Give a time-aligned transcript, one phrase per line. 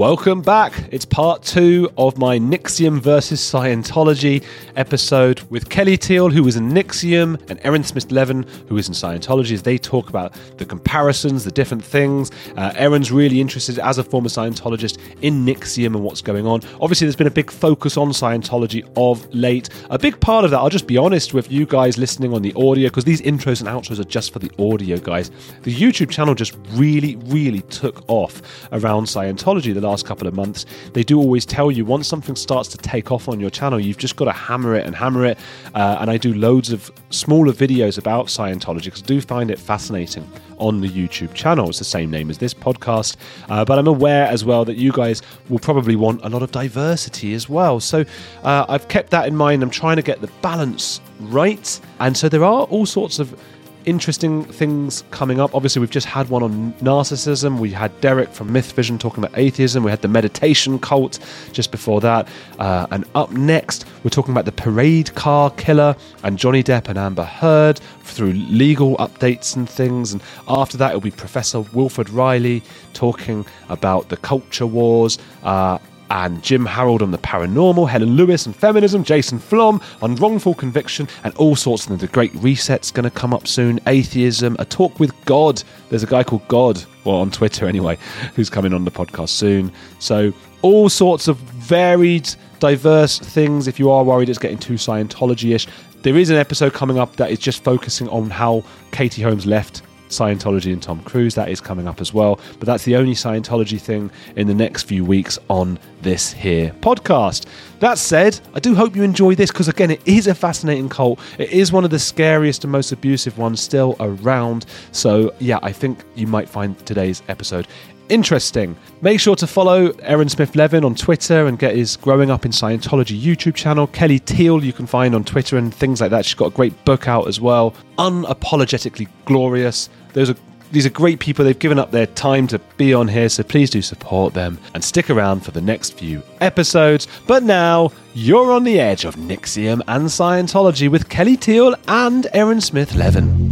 [0.00, 0.88] Welcome back.
[0.90, 4.42] It's part two of my NXIVM versus Scientology
[4.74, 8.94] episode with Kelly Teal, who is in NXIVM, and Aaron Smith Levin, who is in
[8.94, 12.30] Scientology, as they talk about the comparisons, the different things.
[12.56, 12.72] Uh,
[13.10, 16.62] really interested, as a former Scientologist, in NXIVM and what's going on.
[16.80, 19.68] Obviously, there's been a big focus on Scientology of late.
[19.90, 22.54] A big part of that, I'll just be honest with you guys listening on the
[22.54, 25.30] audio, because these intros and outros are just for the audio, guys.
[25.60, 28.40] The YouTube channel just really, really took off
[28.72, 30.66] around Scientology the last couple of months.
[30.92, 33.98] They do always tell you once something starts to take off on your channel, you've
[33.98, 35.38] just got to hammer it and hammer it.
[35.74, 39.58] Uh, and I do loads of smaller videos about Scientology because I do find it
[39.58, 41.68] fascinating on the YouTube channel.
[41.68, 43.16] It's the same name as this podcast.
[43.48, 46.52] Uh, but I'm aware as well that you guys will probably want a lot of
[46.52, 47.80] diversity as well.
[47.80, 48.04] So
[48.44, 49.62] uh, I've kept that in mind.
[49.62, 51.80] I'm trying to get the balance right.
[51.98, 53.38] And so there are all sorts of
[53.84, 55.54] interesting things coming up.
[55.54, 57.58] Obviously, we've just had one on narcissism.
[57.58, 59.82] We had Derek from Myth Vision talking about atheism.
[59.82, 61.18] We had the meditation cult
[61.52, 62.28] just before that.
[62.58, 66.98] Uh, and up next, we're talking about the parade car killer and Johnny Depp and
[66.98, 70.12] Amber Heard through legal updates and things.
[70.12, 75.18] And after that, it'll be Professor Wilfred Reilly talking about the culture wars.
[75.42, 75.78] Uh,
[76.10, 81.08] and Jim Harold on the paranormal, Helen Lewis and feminism, Jason Flom on wrongful conviction,
[81.24, 83.80] and all sorts of the Great Reset's going to come up soon.
[83.86, 85.62] Atheism, a talk with God.
[85.88, 87.96] There's a guy called God, well, on Twitter anyway,
[88.34, 89.72] who's coming on the podcast soon.
[89.98, 93.66] So, all sorts of varied, diverse things.
[93.66, 95.66] If you are worried it's getting too Scientology ish,
[96.02, 99.82] there is an episode coming up that is just focusing on how Katie Holmes left
[100.10, 101.34] Scientology and Tom Cruise.
[101.34, 102.38] That is coming up as well.
[102.58, 107.46] But that's the only Scientology thing in the next few weeks on this here podcast.
[107.80, 111.18] That said, I do hope you enjoy this because, again, it is a fascinating cult.
[111.38, 114.66] It is one of the scariest and most abusive ones still around.
[114.92, 117.66] So, yeah, I think you might find today's episode
[118.10, 118.76] interesting.
[119.00, 122.50] Make sure to follow Aaron Smith Levin on Twitter and get his Growing Up in
[122.50, 123.86] Scientology YouTube channel.
[123.86, 126.26] Kelly Teal, you can find on Twitter and things like that.
[126.26, 127.74] She's got a great book out as well.
[127.98, 129.88] Unapologetically Glorious.
[130.12, 130.36] Those are
[130.70, 131.44] these are great people.
[131.44, 134.82] They've given up their time to be on here, so please do support them and
[134.82, 137.08] stick around for the next few episodes.
[137.26, 142.60] But now you're on the edge of NXIVM and Scientology with Kelly Teal and Aaron
[142.60, 143.50] Smith Levin.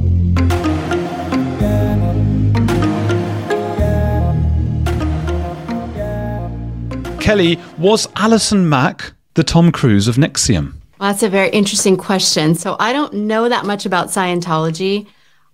[7.21, 10.73] Kelly, was Allison Mack the Tom Cruise of NXIVM?
[10.99, 12.55] Well, that's a very interesting question.
[12.55, 15.07] So I don't know that much about Scientology.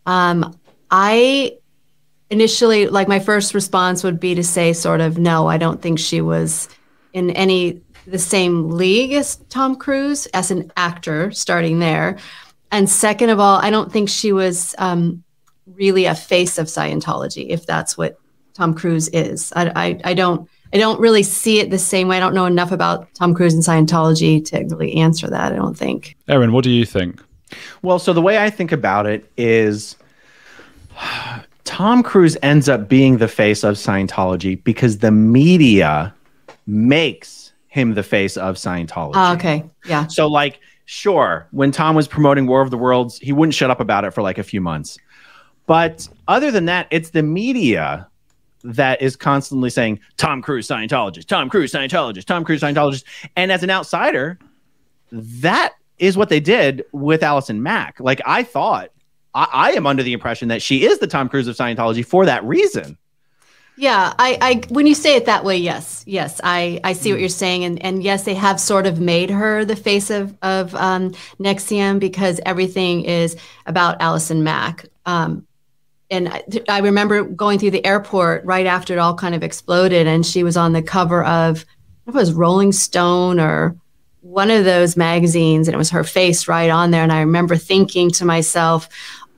[0.07, 0.57] Um,
[0.91, 1.59] I
[2.31, 5.99] initially, like, my first response would be to say, sort of, no, I don't think
[5.99, 6.69] she was
[7.13, 12.19] in any the same league as Tom Cruise as an actor, starting there.
[12.71, 15.23] And second of all, I don't think she was um,
[15.75, 18.19] really a face of Scientology, if that's what
[18.53, 19.53] Tom Cruise is.
[19.57, 20.49] I, I, I don't.
[20.73, 22.17] I don't really see it the same way.
[22.17, 25.53] I don't know enough about Tom Cruise and Scientology to really answer that.
[25.53, 26.17] I don't think.
[26.27, 27.23] Aaron, what do you think?
[27.83, 29.95] Well, so the way I think about it is
[31.65, 36.15] Tom Cruise ends up being the face of Scientology because the media
[36.67, 39.13] makes him the face of Scientology.
[39.15, 39.65] Oh, okay.
[39.87, 40.07] Yeah.
[40.07, 43.81] So, like, sure, when Tom was promoting War of the Worlds, he wouldn't shut up
[43.81, 44.99] about it for like a few months.
[45.67, 48.07] But other than that, it's the media
[48.63, 53.05] that is constantly saying Tom Cruise Scientologist, Tom Cruise Scientologist, Tom Cruise Scientologist.
[53.37, 54.39] And as an outsider,
[55.13, 58.01] that is what they did with Allison Mack.
[58.01, 58.91] Like I thought,
[59.35, 62.27] I, I am under the impression that she is the Tom Cruise of Scientology for
[62.27, 62.97] that reason.
[63.77, 67.19] Yeah, I, I when you say it that way, yes, yes, I, I see what
[67.19, 70.75] you're saying, and and yes, they have sort of made her the face of of
[70.77, 73.37] um, NXIVM because everything is
[73.67, 74.87] about Allison Mack.
[75.07, 75.45] Um,
[76.09, 80.07] and I, I remember going through the airport right after it all kind of exploded,
[80.07, 81.65] and she was on the cover of
[82.07, 83.77] it was Rolling Stone or
[84.21, 87.03] one of those magazines, and it was her face right on there.
[87.03, 88.89] And I remember thinking to myself,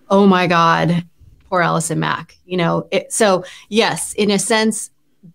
[0.08, 1.04] "Oh my God,
[1.48, 4.90] poor Allison Mack." You know, it, so yes, in a sense,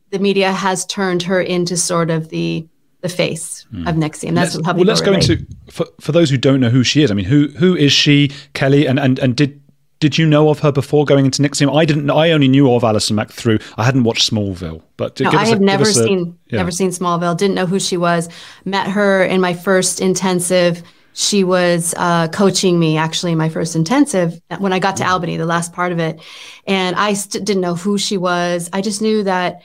[0.09, 2.67] the media has turned her into sort of the
[3.01, 3.87] the face mm.
[3.89, 4.35] of NXIVM.
[4.35, 5.27] That's let's, how well, let's relate.
[5.27, 7.11] go into for, for those who don't know who she is.
[7.11, 9.61] I mean, who who is she, Kelly, and and and did
[10.01, 11.75] did you know of her before going into NXIVM?
[11.75, 12.09] I didn't.
[12.09, 13.59] I only knew of Allison Mack through.
[13.77, 16.57] I hadn't watched Smallville, but no, I have never seen yeah.
[16.57, 17.37] never seen Smallville.
[17.37, 18.27] Didn't know who she was.
[18.65, 20.83] Met her in my first intensive.
[21.13, 25.37] She was uh, coaching me actually in my first intensive when I got to Albany,
[25.37, 26.21] the last part of it,
[26.65, 28.69] and I st- didn't know who she was.
[28.71, 29.61] I just knew that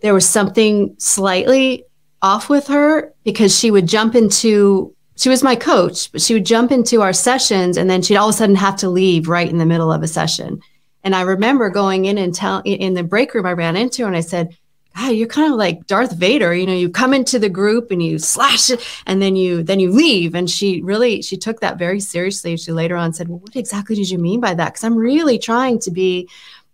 [0.00, 1.84] there was something slightly
[2.22, 6.46] off with her because she would jump into she was my coach, but she would
[6.46, 9.48] jump into our sessions and then she'd all of a sudden have to leave right
[9.48, 10.60] in the middle of a session.
[11.04, 14.08] And I remember going in and tell in the break room I ran into her
[14.08, 14.56] and I said,
[14.94, 16.54] God, you're kind of like Darth Vader.
[16.54, 19.80] You know, you come into the group and you slash it, and then you then
[19.80, 20.34] you leave.
[20.34, 22.56] And she really she took that very seriously.
[22.56, 25.38] She later on said, "Well, what exactly did you mean by that?" Because I'm really
[25.38, 26.28] trying to be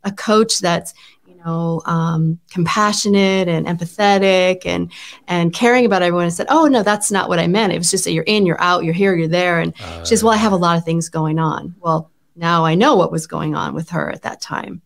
[0.05, 0.95] a coach that's
[1.27, 4.91] you know um, compassionate and empathetic and
[5.27, 6.27] and caring about everyone.
[6.27, 7.73] I said, "Oh no, that's not what I meant.
[7.73, 10.11] It was just that you're in, you're out, you're here, you're there." And uh, she
[10.11, 13.13] says, "Well, I have a lot of things going on." Well, now I know what
[13.13, 14.83] was going on with her at that time.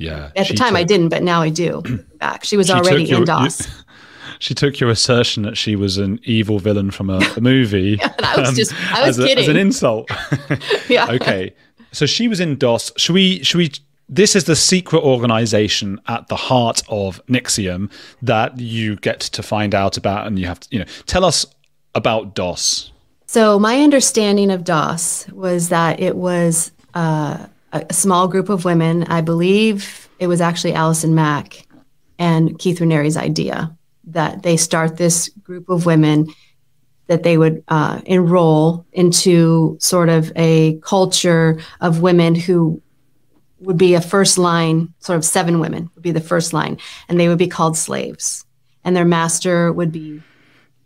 [0.00, 0.30] Yeah.
[0.34, 1.82] At the time, took, I didn't, but now I do.
[2.18, 3.66] Back, she was she already your, in DOS.
[3.66, 3.74] You,
[4.38, 7.98] she took your assertion that she was an evil villain from a, a movie.
[8.00, 9.38] yeah, I was um, just, I was as kidding.
[9.38, 10.10] A, as an insult.
[10.88, 11.10] yeah.
[11.10, 11.54] Okay.
[11.92, 12.92] So she was in DOS.
[12.96, 13.42] Should we?
[13.42, 13.72] Should we?
[14.08, 17.92] This is the secret organization at the heart of NXIVM
[18.22, 21.46] that you get to find out about, and you have to, you know, tell us
[21.94, 22.90] about DOS.
[23.26, 26.72] So my understanding of DOS was that it was.
[26.94, 29.04] Uh, a, small group of women.
[29.04, 31.66] I believe it was actually Allison Mack
[32.18, 36.26] and Keith Raniere's idea that they start this group of women
[37.06, 42.80] that they would uh, enroll into sort of a culture of women who
[43.58, 46.78] would be a first line, sort of seven women would be the first line,
[47.08, 48.44] and they would be called slaves.
[48.84, 50.22] And their master would be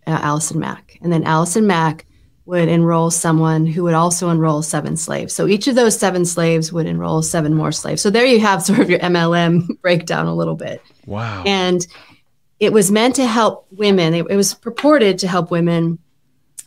[0.07, 0.99] uh, Allison Mack.
[1.03, 2.07] And then Allison Mack
[2.47, 5.33] would enroll someone who would also enroll seven slaves.
[5.33, 8.03] So each of those seven slaves would enroll seven more slaves.
[8.03, 10.83] So there you have sort of your MLM breakdown a little bit.
[11.07, 11.43] Wow.
[11.47, 11.87] And
[12.61, 15.99] it was meant to help women, it, it was purported to help women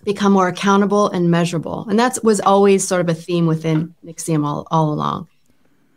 [0.03, 1.85] become more accountable and measurable.
[1.89, 5.27] And that was always sort of a theme within NXIVM all, all along.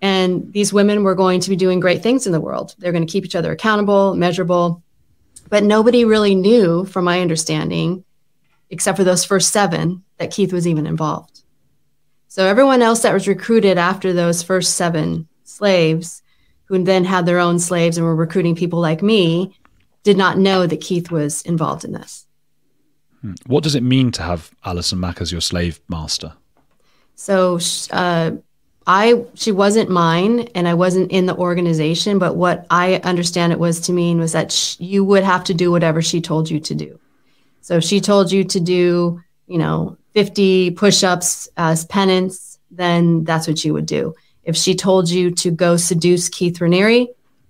[0.03, 2.75] And these women were going to be doing great things in the world.
[2.79, 4.83] They're going to keep each other accountable, measurable.
[5.49, 8.05] But nobody really knew, from my understanding,
[8.71, 11.43] except for those first seven, that Keith was even involved.
[12.29, 16.23] So everyone else that was recruited after those first seven slaves,
[16.67, 19.57] who then had their own slaves and were recruiting people like me,
[20.05, 22.27] did not know that Keith was involved in this.
[23.21, 23.33] Hmm.
[23.47, 26.33] What does it mean to have Allison Mack as your slave master?
[27.17, 27.59] So
[27.91, 28.31] uh,
[28.87, 32.19] I she wasn't mine, and I wasn't in the organization.
[32.19, 35.55] But what I understand it was to mean was that sh- you would have to
[35.55, 36.99] do whatever she told you to do.
[37.71, 43.47] So if she told you to do, you know, 50 push-ups as penance, then that's
[43.47, 44.13] what you would do.
[44.43, 47.07] If she told you to go seduce Keith Raniere,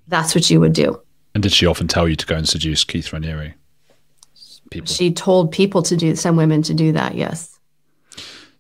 [0.09, 1.01] that's what you would do.
[1.33, 3.55] And did she often tell you to go and seduce Keith Raniere?
[4.71, 4.93] People.
[4.93, 7.59] She told people to do some women to do that, yes.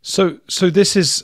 [0.01, 1.23] So so this is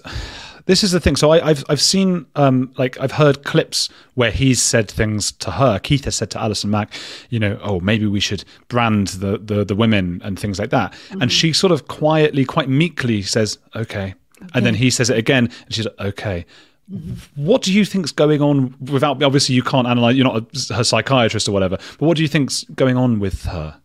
[0.66, 1.16] this is the thing.
[1.16, 5.52] So I, have I've seen um, like I've heard clips where he's said things to
[5.52, 5.78] her.
[5.78, 6.92] Keith has said to Allison Mack,
[7.30, 10.92] you know, oh maybe we should brand the the, the women and things like that.
[10.92, 11.22] Mm-hmm.
[11.22, 14.14] And she sort of quietly, quite meekly says, okay.
[14.42, 14.50] okay.
[14.54, 16.46] And then he says it again, and she's like, okay.
[16.92, 17.44] Mm-hmm.
[17.44, 18.74] What do you think's going on?
[18.80, 20.16] Without obviously, you can't analyze.
[20.16, 21.78] You're not a, her psychiatrist or whatever.
[21.98, 23.80] But what do you think's going on with her?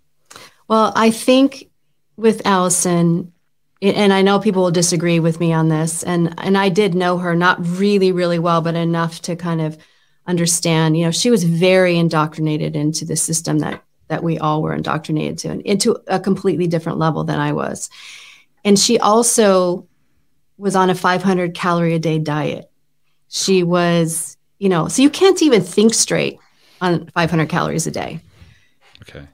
[0.67, 1.69] Well, I think
[2.15, 3.33] with Allison,
[3.81, 7.17] and I know people will disagree with me on this, and and I did know
[7.17, 9.77] her not really really well, but enough to kind of
[10.27, 10.97] understand.
[10.97, 15.37] You know, she was very indoctrinated into the system that that we all were indoctrinated
[15.39, 17.89] to, and into a completely different level than I was.
[18.63, 19.87] And she also
[20.57, 22.69] was on a 500 calorie a day diet.
[23.29, 26.37] She was, you know, so you can't even think straight
[26.81, 28.19] on 500 calories a day.
[29.01, 29.25] Okay.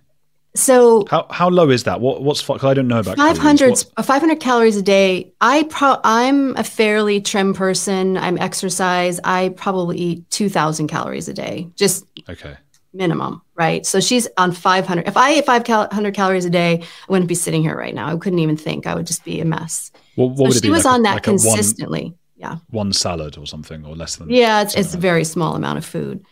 [0.57, 2.01] So how how low is that?
[2.01, 5.31] What what's fuck I don't know about 500 500 calories a day.
[5.39, 8.17] I pro I'm a fairly trim person.
[8.17, 9.19] I'm exercise.
[9.23, 11.69] I probably eat 2000 calories a day.
[11.75, 12.55] Just Okay.
[12.93, 13.85] Minimum, right?
[13.85, 15.07] So she's on 500.
[15.07, 18.07] If I ate 500 calories a day, I wouldn't be sitting here right now.
[18.07, 18.87] I couldn't even think.
[18.87, 19.91] I would just be a mess.
[20.15, 22.03] Well, what so she was like on a, that like consistently.
[22.03, 22.55] One, yeah.
[22.71, 25.85] One salad or something or less than Yeah, it's, it's a very small amount of
[25.85, 26.25] food.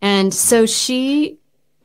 [0.00, 1.38] And so she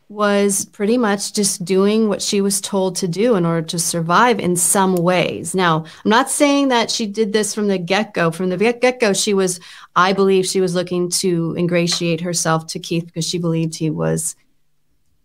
[0.10, 4.40] was pretty much just doing what she was told to do in order to survive
[4.40, 5.54] in some ways.
[5.54, 8.32] Now, I'm not saying that she did this from the get go.
[8.32, 9.60] From the get go, she was,
[9.96, 14.36] I believe, she was looking to ingratiate herself to Keith because she believed he was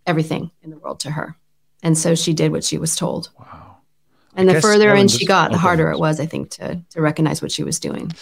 [0.07, 1.35] everything in the world to her.
[1.83, 3.31] And so she did what she was told.
[3.41, 3.79] Wow.
[4.37, 7.01] And I the further in she got, the harder it was, I think, to, to
[7.01, 8.13] recognize what she was doing.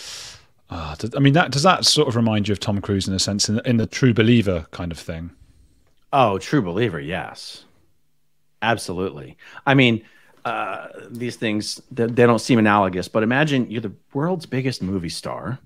[0.71, 3.19] Uh, I mean, that does that sort of remind you of Tom Cruise in a
[3.19, 5.31] sense, in, in the true believer kind of thing?
[6.12, 7.64] Oh, true believer, yes.
[8.61, 9.37] Absolutely.
[9.66, 10.04] I mean,
[10.45, 15.09] uh, these things they, they don't seem analogous, but imagine you're the world's biggest movie
[15.09, 15.59] star.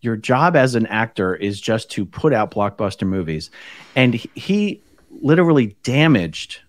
[0.00, 3.50] Your job as an actor is just to put out blockbuster movies,
[3.94, 4.82] and he
[5.20, 6.60] literally damaged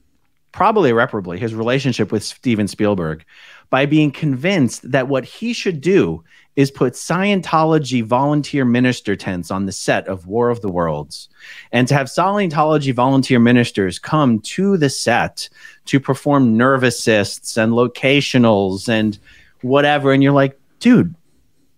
[0.53, 3.25] probably irreparably, his relationship with Steven Spielberg
[3.73, 6.23] by being convinced that what he should do
[6.55, 11.27] is put Scientology volunteer minister tents on the set of War of the Worlds
[11.71, 15.49] and to have Scientology volunteer ministers come to the set
[15.85, 19.17] to perform nerve assists and locationals and
[19.63, 20.11] whatever.
[20.11, 21.15] And you're like, dude,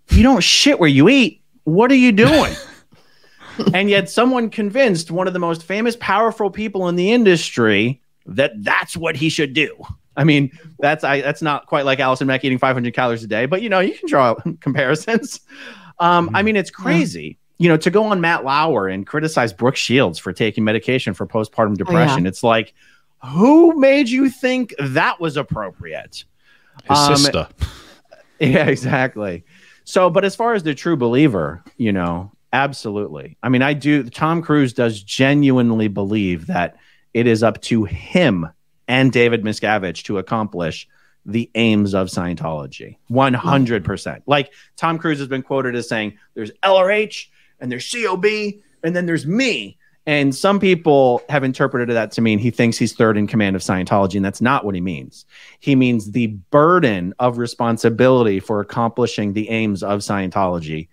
[0.10, 1.40] you don't shit where you eat.
[1.64, 2.54] What are you doing?
[3.74, 8.52] and yet, someone convinced one of the most famous, powerful people in the industry that
[8.66, 9.82] that's what he should do.
[10.18, 13.46] I mean, that's I that's not quite like Allison Mack eating 500 calories a day,
[13.46, 15.42] but you know, you can draw comparisons.
[16.00, 17.38] Um, I mean, it's crazy.
[17.58, 21.26] You know, to go on Matt Lauer and criticize Brooke Shields for taking medication for
[21.26, 22.20] postpartum depression.
[22.20, 22.28] Oh, yeah.
[22.28, 22.74] It's like,
[23.24, 26.26] who made you think that was appropriate?
[26.84, 27.48] His um, sister.
[28.38, 29.46] Yeah, exactly.
[29.86, 33.38] So, but as far as the true believer, you know, absolutely.
[33.42, 34.04] I mean, I do.
[34.10, 36.76] Tom Cruise does genuinely believe that
[37.14, 38.50] it is up to him
[38.88, 40.88] and David Miscavige to accomplish
[41.26, 42.98] the aims of Scientology.
[43.10, 44.22] 100%.
[44.28, 47.28] Like Tom Cruise has been quoted as saying, there's LRH
[47.60, 48.26] and there's COB
[48.84, 49.78] and then there's me.
[50.08, 53.64] And some people have interpreted that to mean he thinks he's third in command of
[53.64, 55.26] Scientology, and that's not what he means.
[55.60, 60.90] He means the burden of responsibility for accomplishing the aims of Scientology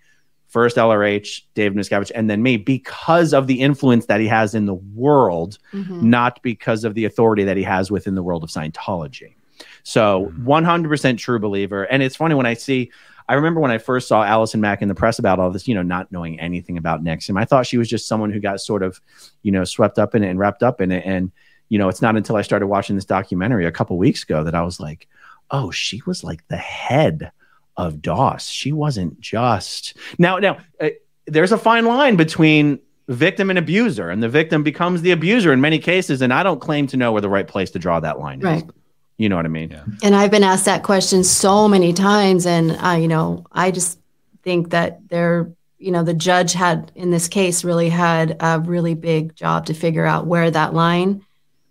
[0.53, 4.67] first LRH, Dave Miscavige, and then me because of the influence that he has in
[4.67, 6.07] the world, mm-hmm.
[6.07, 9.33] not because of the authority that he has within the world of Scientology.
[9.81, 11.85] So 100% true believer.
[11.85, 12.91] And it's funny when I see,
[13.27, 15.73] I remember when I first saw Allison Mack in the press about all this, you
[15.73, 17.41] know, not knowing anything about NXIVM.
[17.41, 19.01] I thought she was just someone who got sort of,
[19.41, 21.03] you know, swept up in it and wrapped up in it.
[21.03, 21.31] And,
[21.69, 24.53] you know, it's not until I started watching this documentary a couple weeks ago that
[24.53, 25.07] I was like,
[25.49, 27.31] oh, she was like the head
[27.77, 28.47] of DOS.
[28.47, 30.37] She wasn't just now.
[30.39, 30.89] Now uh,
[31.25, 35.61] there's a fine line between victim and abuser, and the victim becomes the abuser in
[35.61, 36.21] many cases.
[36.21, 38.63] And I don't claim to know where the right place to draw that line right.
[38.63, 38.69] is.
[39.17, 39.71] You know what I mean?
[39.71, 39.83] Yeah.
[40.01, 43.99] And I've been asked that question so many times, and I, you know, I just
[44.41, 48.95] think that there, you know, the judge had in this case really had a really
[48.95, 51.23] big job to figure out where that line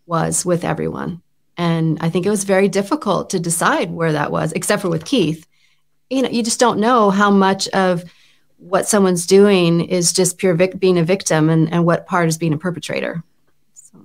[0.07, 1.21] was with everyone.
[1.57, 5.05] And I think it was very difficult to decide where that was, except for with
[5.05, 5.47] Keith
[6.13, 8.05] you know you just don't know how much of
[8.59, 12.39] what someone's doing is just pure vic- being a victim and, and what part is
[12.39, 13.25] being a perpetrator
[13.73, 13.99] so.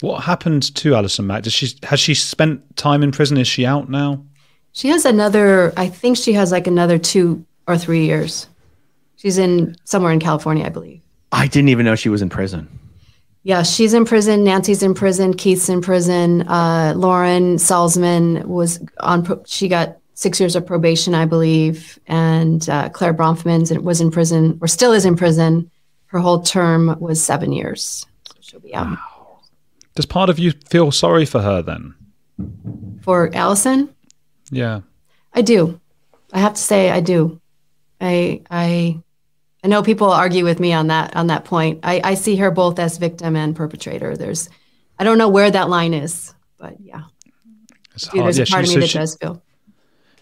[0.00, 3.66] what happened to allison mack does she has she spent time in prison is she
[3.66, 4.24] out now
[4.72, 8.48] she has another i think she has like another two or three years
[9.16, 11.00] she's in somewhere in california i believe
[11.32, 12.66] i didn't even know she was in prison
[13.42, 14.42] yeah, she's in prison.
[14.42, 15.32] Nancy's in prison.
[15.32, 16.42] Keith's in prison.
[16.48, 19.40] Uh, Lauren Salzman was on.
[19.46, 21.98] She got six years of probation, I believe.
[22.08, 25.70] And uh, Clare Bronfman was in prison, or still is in prison.
[26.06, 28.04] Her whole term was seven years.
[28.26, 28.86] So she'll be out.
[28.86, 29.40] Wow.
[29.94, 31.94] Does part of you feel sorry for her then?
[33.02, 33.94] For Allison?
[34.50, 34.80] Yeah.
[35.32, 35.80] I do.
[36.32, 37.40] I have to say I do.
[38.00, 39.00] I I
[39.64, 41.80] I know people argue with me on that on that point.
[41.82, 44.16] I, I see her both as victim and perpetrator.
[44.16, 44.48] There's
[44.98, 47.04] I don't know where that line is, but yeah.
[48.12, 49.42] there's yeah, a part of me that she, does feel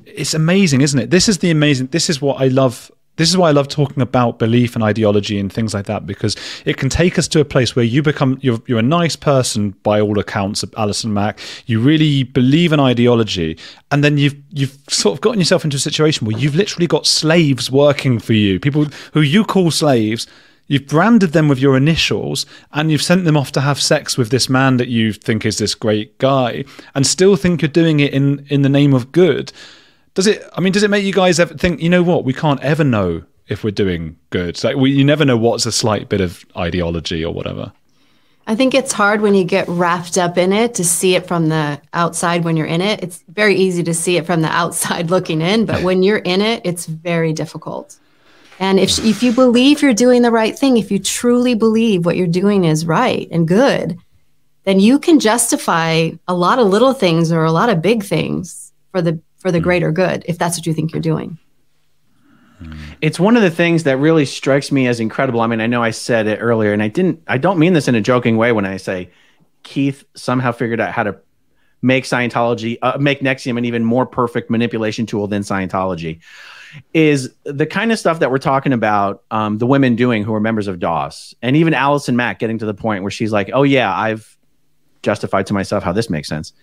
[0.07, 1.11] it's amazing, isn't it?
[1.11, 1.89] This is the amazing.
[1.89, 2.91] This is what I love.
[3.17, 6.35] This is why I love talking about belief and ideology and things like that because
[6.65, 9.71] it can take us to a place where you become you're, you're a nice person
[9.85, 11.39] by all accounts Allison Mack.
[11.67, 13.57] You really believe in ideology,
[13.91, 17.07] and then you've you've sort of gotten yourself into a situation where you've literally got
[17.07, 20.27] slaves working for you, people who you call slaves.
[20.67, 24.31] You've branded them with your initials and you've sent them off to have sex with
[24.31, 28.15] this man that you think is this great guy and still think you're doing it
[28.15, 29.53] in, in the name of good.
[30.15, 30.49] Does it?
[30.53, 31.81] I mean, does it make you guys ever think?
[31.81, 32.25] You know what?
[32.25, 34.63] We can't ever know if we're doing good.
[34.63, 37.73] Like we, you never know what's a slight bit of ideology or whatever.
[38.47, 41.49] I think it's hard when you get wrapped up in it to see it from
[41.49, 43.03] the outside when you're in it.
[43.03, 46.41] It's very easy to see it from the outside looking in, but when you're in
[46.41, 47.99] it, it's very difficult.
[48.61, 52.17] And if if you believe you're doing the right thing, if you truly believe what
[52.17, 53.99] you're doing is right and good,
[54.63, 58.73] then you can justify a lot of little things or a lot of big things
[58.93, 59.65] for the for the hmm.
[59.65, 61.39] greater good if that's what you think you're doing.
[63.03, 65.43] It's one of the things that really strikes me as incredible.
[65.43, 67.23] I mean, I know I said it earlier, and I didn't.
[67.27, 69.11] I don't mean this in a joking way when I say
[69.65, 71.19] Keith somehow figured out how to
[71.83, 76.21] make Scientology, uh, make NXIVM an even more perfect manipulation tool than Scientology.
[76.95, 80.41] Is the kind of stuff that we're talking about um, the women doing who are
[80.41, 83.65] members of DOS, and even Allison Mack getting to the point where she's like, "Oh
[83.65, 84.39] yeah, I've
[85.03, 86.55] justified to myself how this makes sense."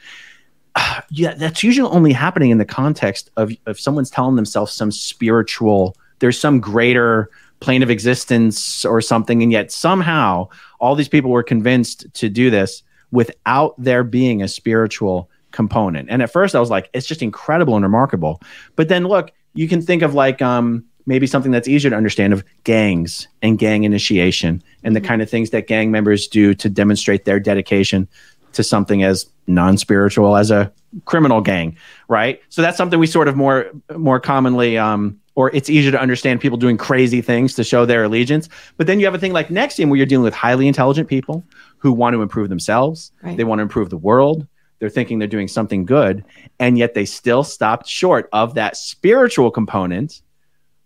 [1.09, 5.95] yeah, that's usually only happening in the context of if someone's telling themselves some spiritual,
[6.19, 10.47] there's some greater plane of existence or something, and yet somehow
[10.79, 16.09] all these people were convinced to do this without there being a spiritual component.
[16.09, 18.41] And at first I was like, it's just incredible and remarkable.
[18.75, 22.33] But then look, you can think of like um, maybe something that's easier to understand
[22.33, 25.07] of gangs and gang initiation and the mm-hmm.
[25.07, 28.07] kind of things that gang members do to demonstrate their dedication
[28.53, 30.71] to something as non-spiritual as a
[31.05, 31.77] criminal gang,
[32.07, 32.41] right?
[32.49, 36.41] So that's something we sort of more more commonly um, or it's easier to understand
[36.41, 38.49] people doing crazy things to show their allegiance.
[38.77, 41.43] But then you have a thing like NXIVM where you're dealing with highly intelligent people
[41.77, 43.11] who want to improve themselves.
[43.23, 43.37] Right.
[43.37, 44.45] They want to improve the world.
[44.79, 46.25] They're thinking they're doing something good,
[46.59, 50.21] and yet they still stopped short of that spiritual component.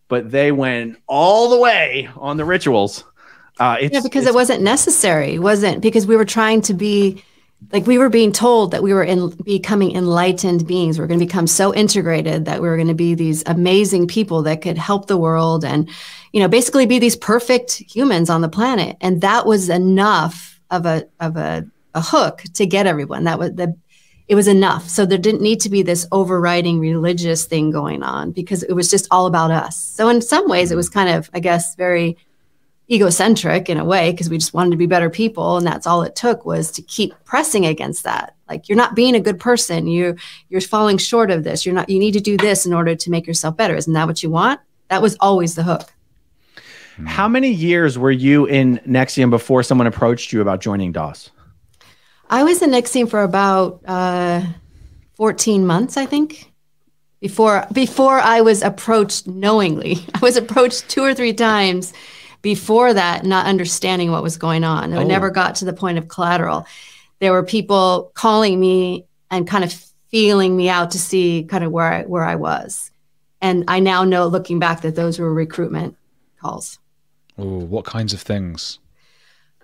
[0.10, 3.06] But they went all the way on the rituals.
[3.58, 7.24] Uh, yeah, because it wasn't necessary, wasn't because we were trying to be
[7.72, 10.98] like we were being told that we were in becoming enlightened beings.
[10.98, 14.08] We are going to become so integrated that we were going to be these amazing
[14.08, 15.90] people that could help the world and,
[16.32, 18.98] you know, basically be these perfect humans on the planet.
[19.02, 23.24] And that was enough of a of a, a hook to get everyone.
[23.24, 23.76] That was the
[24.28, 24.90] it was enough.
[24.90, 28.90] So there didn't need to be this overriding religious thing going on because it was
[28.90, 29.78] just all about us.
[29.78, 32.18] So in some ways it was kind of, I guess, very
[32.92, 36.04] egocentric in a way because we just wanted to be better people and that's all
[36.04, 39.88] it took was to keep pressing against that like you're not being a good person
[39.88, 40.16] you
[40.50, 43.10] you're falling short of this you're not you need to do this in order to
[43.10, 45.96] make yourself better isn't that what you want that was always the hook
[47.06, 51.30] how many years were you in NXIVM before someone approached you about joining DOS?
[52.30, 54.44] I was in NXIVM for about uh,
[55.16, 56.52] 14 months, I think.
[57.20, 59.98] Before before I was approached knowingly.
[60.14, 61.94] I was approached two or three times
[62.46, 64.94] before that, not understanding what was going on.
[64.94, 65.04] It oh.
[65.04, 66.68] never got to the point of collateral.
[67.18, 69.74] There were people calling me and kind of
[70.10, 72.92] feeling me out to see kind of where I, where I was.
[73.42, 75.98] And I now know, looking back, that those were recruitment
[76.40, 76.78] calls.
[77.40, 78.78] Oh, what kinds of things?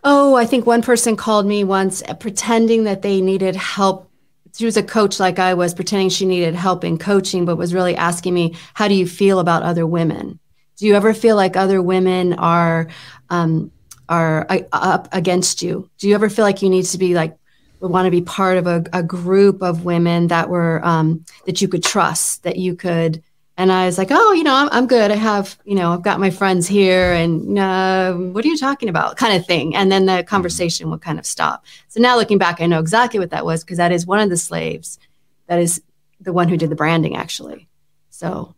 [0.04, 4.10] Oh, I think one person called me once uh, pretending that they needed help.
[4.58, 7.76] She was a coach like I was, pretending she needed help in coaching, but was
[7.76, 10.40] really asking me, How do you feel about other women?
[10.82, 12.88] Do you ever feel like other women are
[13.30, 13.72] um,
[14.10, 15.88] are uh, up against you?
[16.00, 17.38] Do you ever feel like you need to be like
[17.82, 21.68] want to be part of a, a group of women that were um, that you
[21.68, 23.22] could trust, that you could?
[23.58, 25.12] And I was like, oh, you know, I'm, I'm good.
[25.12, 28.90] I have, you know, I've got my friends here, and uh, what are you talking
[28.90, 29.76] about, kind of thing.
[29.76, 31.64] And then the conversation would kind of stop.
[31.90, 34.32] So now looking back, I know exactly what that was because that is one of
[34.32, 34.98] the slaves,
[35.46, 35.80] that is
[36.20, 37.68] the one who did the branding, actually.
[38.10, 38.56] So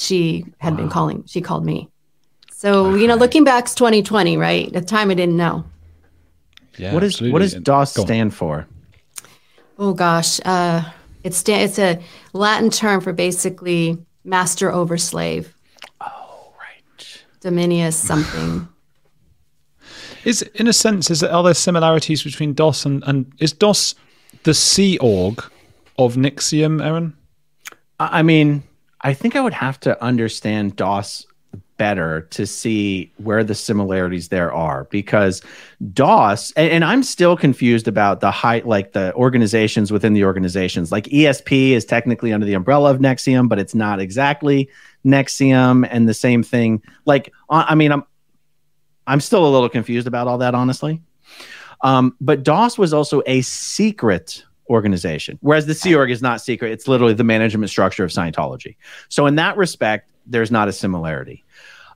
[0.00, 0.76] she had wow.
[0.78, 1.88] been calling she called me.
[2.52, 4.66] So you know looking back it's 2020 right?
[4.68, 5.64] At the time i didn't know.
[6.78, 7.32] Yeah what is absolutely.
[7.32, 8.66] what does dos stand for?
[9.78, 10.82] Oh gosh uh
[11.22, 12.00] it's it's a
[12.32, 15.54] latin term for basically master over slave.
[16.00, 17.22] Oh right.
[17.40, 18.68] Dominus something.
[20.22, 23.94] Is in a sense is there, are there similarities between dos and, and is dos
[24.42, 25.42] the sea org
[25.98, 27.16] of NXIVM, aaron?
[27.98, 28.62] I mean
[29.02, 31.26] I think I would have to understand DOS
[31.78, 35.40] better to see where the similarities there are because
[35.94, 40.92] DOS and, and, I'm still confused about the height like the organizations within the organizations.
[40.92, 44.68] Like ESP is technically under the umbrella of NXIVM but it's not exactly
[45.06, 48.04] NXIVM and the same thing like I mean I'm
[49.06, 51.00] I'm still a little confused about all that honestly.
[51.80, 55.38] Um, but DOS was also a secret organization.
[55.42, 58.76] Whereas the Sea Org is not secret; it's literally the management structure of Scientology.
[59.08, 61.44] So in that respect, there's not a similarity.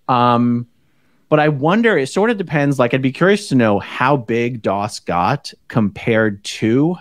[0.08, 0.66] Um,
[1.28, 1.96] but I wonder.
[1.96, 2.78] It sort of depends.
[2.78, 6.96] Like, I'd be curious to know how big DOS got compared to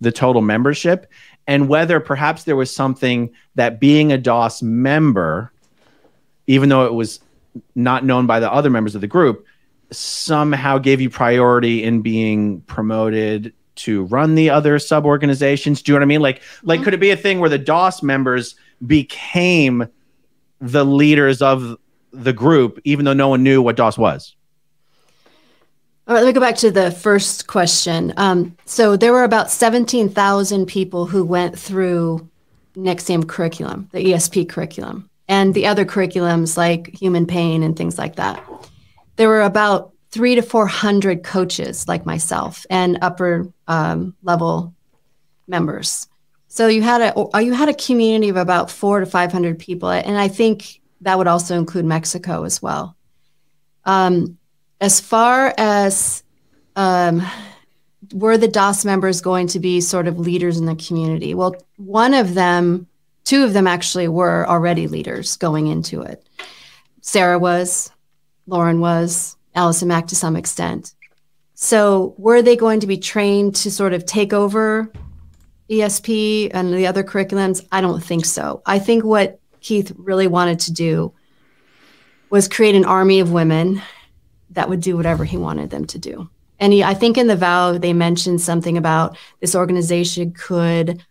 [0.00, 1.10] the total membership,
[1.46, 5.52] and whether perhaps there was something that being a DOS member,
[6.46, 7.20] even though it was
[7.74, 9.46] not known by the other members of the group,
[9.90, 15.82] somehow gave you priority in being promoted to run the other sub organizations?
[15.82, 16.20] Do you know what I mean?
[16.20, 16.84] Like, like mm-hmm.
[16.84, 18.54] could it be a thing where the DOS members
[18.86, 19.86] became
[20.60, 21.76] the leaders of
[22.12, 24.34] the group, even though no one knew what DOS was?
[26.06, 28.12] All right, let me go back to the first question.
[28.18, 32.28] Um, so there were about 17,000 people who went through
[32.76, 38.16] NXIVM curriculum, the ESP curriculum, and the other curriculums like human pain and things like
[38.16, 38.42] that.
[39.16, 44.74] There were about three to 400 coaches like myself and upper um, level
[45.46, 46.08] members.
[46.48, 50.16] So you had a you had a community of about four to 500 people, and
[50.16, 52.96] I think that would also include Mexico as well.
[53.84, 54.38] Um,
[54.80, 56.22] as far as
[56.76, 57.22] um,
[58.12, 61.34] were the DOS members going to be sort of leaders in the community?
[61.34, 62.86] Well, one of them,
[63.24, 66.26] two of them actually were already leaders going into it.
[67.00, 67.90] Sarah was,
[68.46, 70.94] Lauren was, Allison Mack to some extent.
[71.54, 74.90] So were they going to be trained to sort of take over
[75.70, 77.66] ESP and the other curriculums?
[77.70, 78.62] I don't think so.
[78.66, 81.12] I think what Keith really wanted to do
[82.30, 83.80] was create an army of women
[84.50, 86.28] that would do whatever he wanted them to do.
[86.60, 91.04] And he, I think in the vow, they mentioned something about this organization could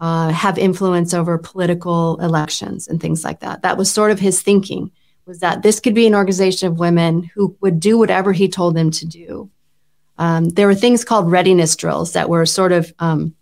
[0.00, 3.62] uh, have influence over political elections and things like that.
[3.62, 4.90] That was sort of his thinking
[5.26, 8.74] was that this could be an organization of women who would do whatever he told
[8.74, 9.50] them to do.
[10.18, 13.34] Um, there were things called readiness drills that were sort of um,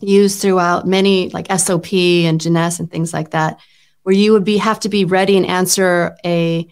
[0.00, 3.58] used throughout many, like SOP and Jness and things like that,
[4.02, 6.68] where you would be have to be ready and answer a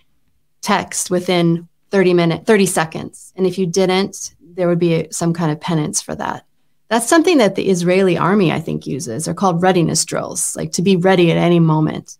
[0.60, 3.32] text within 30 minutes, 30 seconds.
[3.36, 6.44] And if you didn't, there would be a, some kind of penance for that.
[6.88, 9.24] That's something that the Israeli army, I think, uses.
[9.24, 12.18] They're called readiness drills, like to be ready at any moment.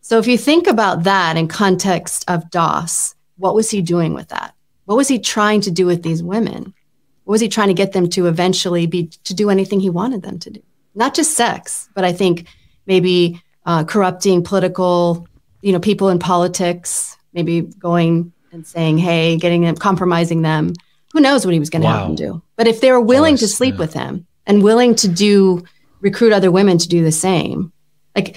[0.00, 4.28] So if you think about that in context of DOS, what was he doing with
[4.28, 4.54] that?
[4.84, 6.74] What was he trying to do with these women?
[7.24, 10.22] What was he trying to get them to eventually be to do anything he wanted
[10.22, 10.62] them to do?
[10.94, 12.46] Not just sex, but I think
[12.86, 15.26] maybe uh, corrupting political,
[15.60, 20.74] you know, people in politics, maybe going and saying, "Hey," getting them, compromising them.
[21.12, 21.98] Who knows what he was going to wow.
[21.98, 22.42] have them do?
[22.56, 23.80] But if they were willing to sleep yeah.
[23.80, 25.64] with him and willing to do
[26.00, 27.72] recruit other women to do the same,
[28.16, 28.36] like,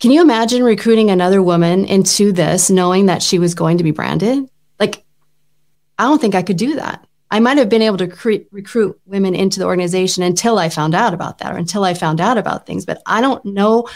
[0.00, 3.90] can you imagine recruiting another woman into this, knowing that she was going to be
[3.90, 4.48] branded?
[6.00, 7.06] I don't think I could do that.
[7.30, 10.94] I might have been able to cre- recruit women into the organization until I found
[10.94, 13.86] out about that or until I found out about things, but I don't know.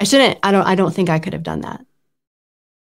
[0.00, 0.38] I shouldn't.
[0.44, 0.64] I don't.
[0.64, 1.84] I don't think I could have done that.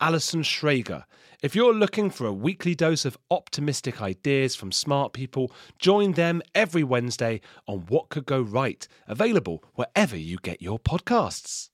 [0.00, 1.04] Alison Schrager.
[1.42, 6.42] If you're looking for a weekly dose of optimistic ideas from smart people, join them
[6.54, 11.70] every Wednesday on What Could Go Right, available wherever you get your podcasts.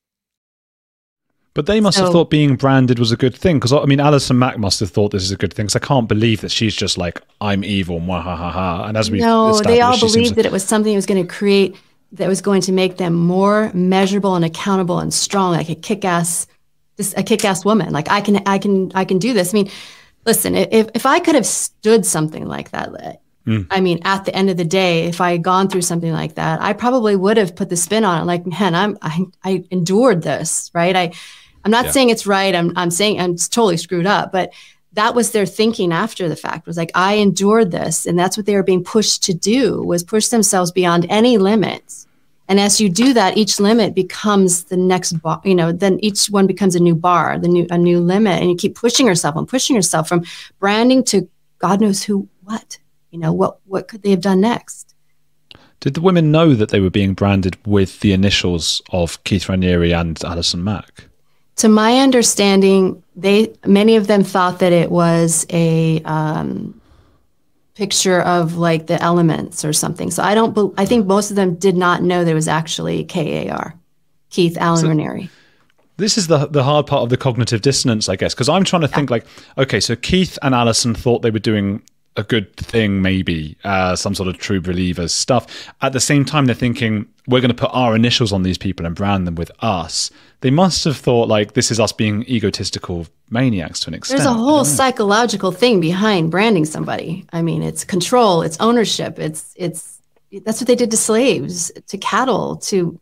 [1.57, 3.99] But they must so, have thought being branded was a good thing because I mean,
[3.99, 6.51] Allison Mack must have thought this is a good thing because I can't believe that
[6.51, 8.85] she's just like I'm evil, ha ha ha.
[8.85, 11.35] And as we no, they all believed that it was something that was going to
[11.35, 11.75] create
[12.13, 16.47] that was going to make them more measurable and accountable and strong, like a kick-ass,
[17.17, 17.93] a kick-ass woman.
[17.93, 19.53] Like I can, I can, I can do this.
[19.53, 19.71] I mean,
[20.25, 22.91] listen, if if I could have stood something like that,
[23.47, 23.67] mm.
[23.71, 26.35] I mean, at the end of the day, if I had gone through something like
[26.35, 28.25] that, I probably would have put the spin on it.
[28.25, 30.97] Like, man, I'm I, I endured this, right?
[30.97, 31.13] I
[31.65, 31.91] I'm not yeah.
[31.91, 32.55] saying it's right.
[32.55, 34.53] I'm, I'm saying I'm totally screwed up, but
[34.93, 38.07] that was their thinking after the fact was like, I endured this.
[38.07, 42.06] And that's what they were being pushed to do was push themselves beyond any limits.
[42.49, 46.27] And as you do that, each limit becomes the next bar, you know, then each
[46.27, 48.41] one becomes a new bar, the new, a new limit.
[48.41, 50.25] And you keep pushing yourself and pushing yourself from
[50.59, 51.29] branding to
[51.59, 52.79] God knows who, what,
[53.11, 54.95] you know, what, what could they have done next?
[55.81, 59.99] Did the women know that they were being branded with the initials of Keith Raniere
[59.99, 61.09] and Allison Mack?
[61.57, 66.81] to my understanding, they many of them thought that it was a um,
[67.77, 70.11] picture of like the elements or something.
[70.11, 70.55] So I don't.
[70.55, 73.75] Be, I think most of them did not know there was actually K A R,
[74.31, 75.29] Keith Alan so.
[75.99, 78.83] This is the the hard part of the cognitive dissonance, I guess, because I'm trying
[78.83, 78.97] to yeah.
[78.97, 81.83] think like, okay, so Keith and Allison thought they were doing
[82.17, 85.71] a good thing, maybe uh, some sort of true believers stuff.
[85.83, 88.87] At the same time, they're thinking we're going to put our initials on these people
[88.87, 90.11] and brand them with us.
[90.41, 94.19] They must have thought like this is us being egotistical maniacs to an extent.
[94.19, 97.27] There's a whole psychological thing behind branding somebody.
[97.33, 100.01] I mean, it's control, it's ownership, it's it's
[100.45, 103.01] that's what they did to slaves, to cattle, to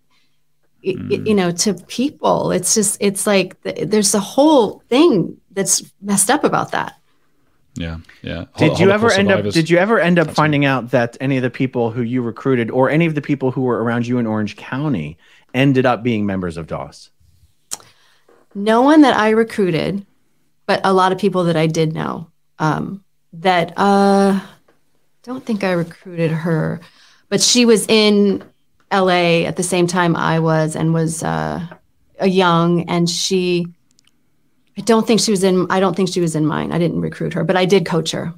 [0.85, 1.27] mm.
[1.27, 2.53] you know, to people.
[2.53, 6.95] It's just it's like there's a whole thing that's messed up about that.
[7.77, 8.45] Yeah, yeah.
[8.57, 9.45] Did you ever end up?
[9.53, 12.71] Did you ever end up finding out that any of the people who you recruited,
[12.71, 15.19] or any of the people who were around you in Orange County,
[15.55, 17.11] ended up being members of DOS?
[18.55, 20.07] No one that I recruited,
[20.67, 22.29] but a lot of people that I did know.
[22.61, 24.41] Um, that uh,
[25.25, 26.81] don't think I recruited her,
[27.29, 28.45] but she was in
[28.93, 31.67] LA at the same time I was and was uh,
[32.21, 33.67] a young and she
[34.77, 36.73] I don't think she was in I don't think she was in mine.
[36.73, 38.35] I didn't recruit her, but I did coach her.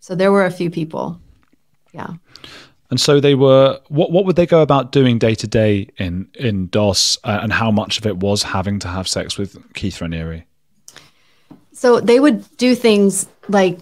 [0.00, 1.20] So there were a few people.
[1.92, 2.14] Yeah.
[2.90, 3.80] And so they were.
[3.88, 7.52] What what would they go about doing day to day in in DOS, uh, and
[7.52, 10.44] how much of it was having to have sex with Keith Raniere?
[11.72, 13.80] So they would do things like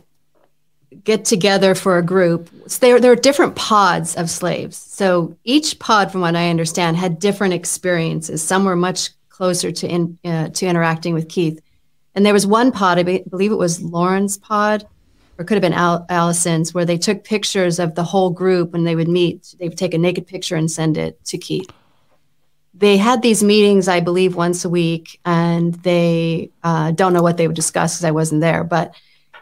[1.04, 2.48] get together for a group.
[2.66, 4.76] So there, there are different pods of slaves.
[4.76, 8.42] So each pod, from what I understand, had different experiences.
[8.42, 11.60] Some were much closer to in, uh, to interacting with Keith,
[12.14, 14.86] and there was one pod, I believe it was Lauren's pod,
[15.36, 18.72] or it could have been Al- Allison's, where they took pictures of the whole group
[18.72, 19.54] when they would meet.
[19.58, 21.70] They would take a naked picture and send it to Keith.
[22.72, 27.36] They had these meetings, I believe, once a week, and they uh, don't know what
[27.36, 28.94] they would discuss because I wasn't there, but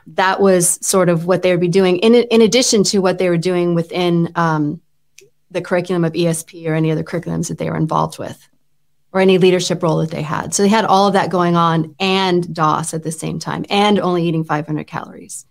[0.08, 3.28] that was sort of what they would be doing in, in addition to what they
[3.28, 4.80] were doing within um,
[5.50, 8.48] the curriculum of ESP or any other curriculums that they were involved with
[9.12, 10.54] or any leadership role that they had.
[10.54, 13.98] So they had all of that going on and DOS at the same time and
[13.98, 15.46] only eating 500 calories.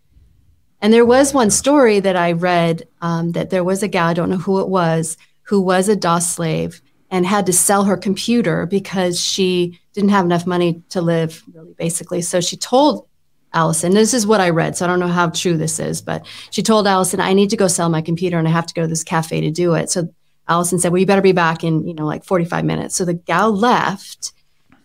[0.81, 4.13] And there was one story that I read um, that there was a gal, I
[4.13, 7.97] don't know who it was, who was a DOS slave and had to sell her
[7.97, 12.21] computer because she didn't have enough money to live, really, basically.
[12.21, 13.07] So she told
[13.53, 16.25] Allison, this is what I read, so I don't know how true this is, but
[16.51, 18.83] she told Allison, I need to go sell my computer and I have to go
[18.83, 19.89] to this cafe to do it.
[19.89, 20.13] So
[20.47, 22.95] Allison said, Well, you better be back in, you know, like 45 minutes.
[22.95, 24.33] So the gal left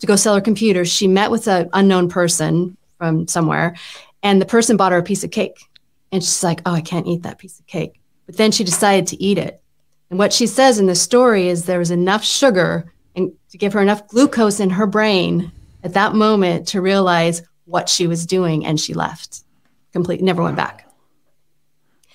[0.01, 0.85] to go sell her computer.
[0.85, 3.77] She met with an unknown person from somewhere,
[4.23, 5.59] and the person bought her a piece of cake.
[6.12, 8.01] And she's like, Oh, I can't eat that piece of cake.
[8.27, 9.61] But then she decided to eat it.
[10.11, 13.73] And what she says in the story is there was enough sugar and to give
[13.73, 15.51] her enough glucose in her brain
[15.83, 19.42] at that moment to realize what she was doing and she left
[19.92, 20.87] completely never went back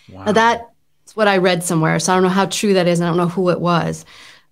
[0.09, 0.31] wow.
[0.31, 0.70] now
[1.11, 3.17] that's what i read somewhere so i don't know how true that is i don't
[3.17, 4.05] know who it was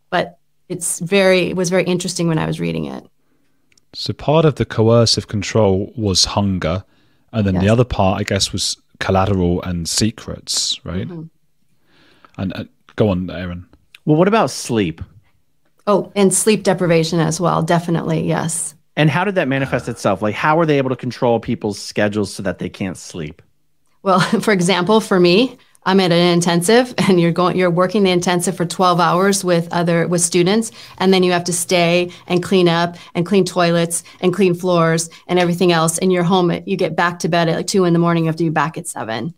[0.10, 3.08] but it's very it was very interesting when i was reading it
[3.94, 6.84] so part of the coercive control was hunger
[7.32, 7.64] and then yes.
[7.64, 11.24] the other part i guess was collateral and secrets right mm-hmm.
[12.38, 12.66] and uh,
[12.98, 13.66] go on aaron
[14.04, 15.02] well what about sleep
[15.88, 20.22] oh and sleep deprivation as well definitely yes and how did that manifest itself?
[20.22, 23.42] Like, how are they able to control people's schedules so that they can't sleep?
[24.04, 28.12] Well, for example, for me, I'm at an intensive and you're going you're working the
[28.12, 32.44] intensive for 12 hours with other with students and then you have to stay and
[32.44, 36.78] clean up and clean toilets and clean floors and everything else and you're home you
[36.78, 38.78] get back to bed at like 2 in the morning you have to be back
[38.78, 39.34] at 7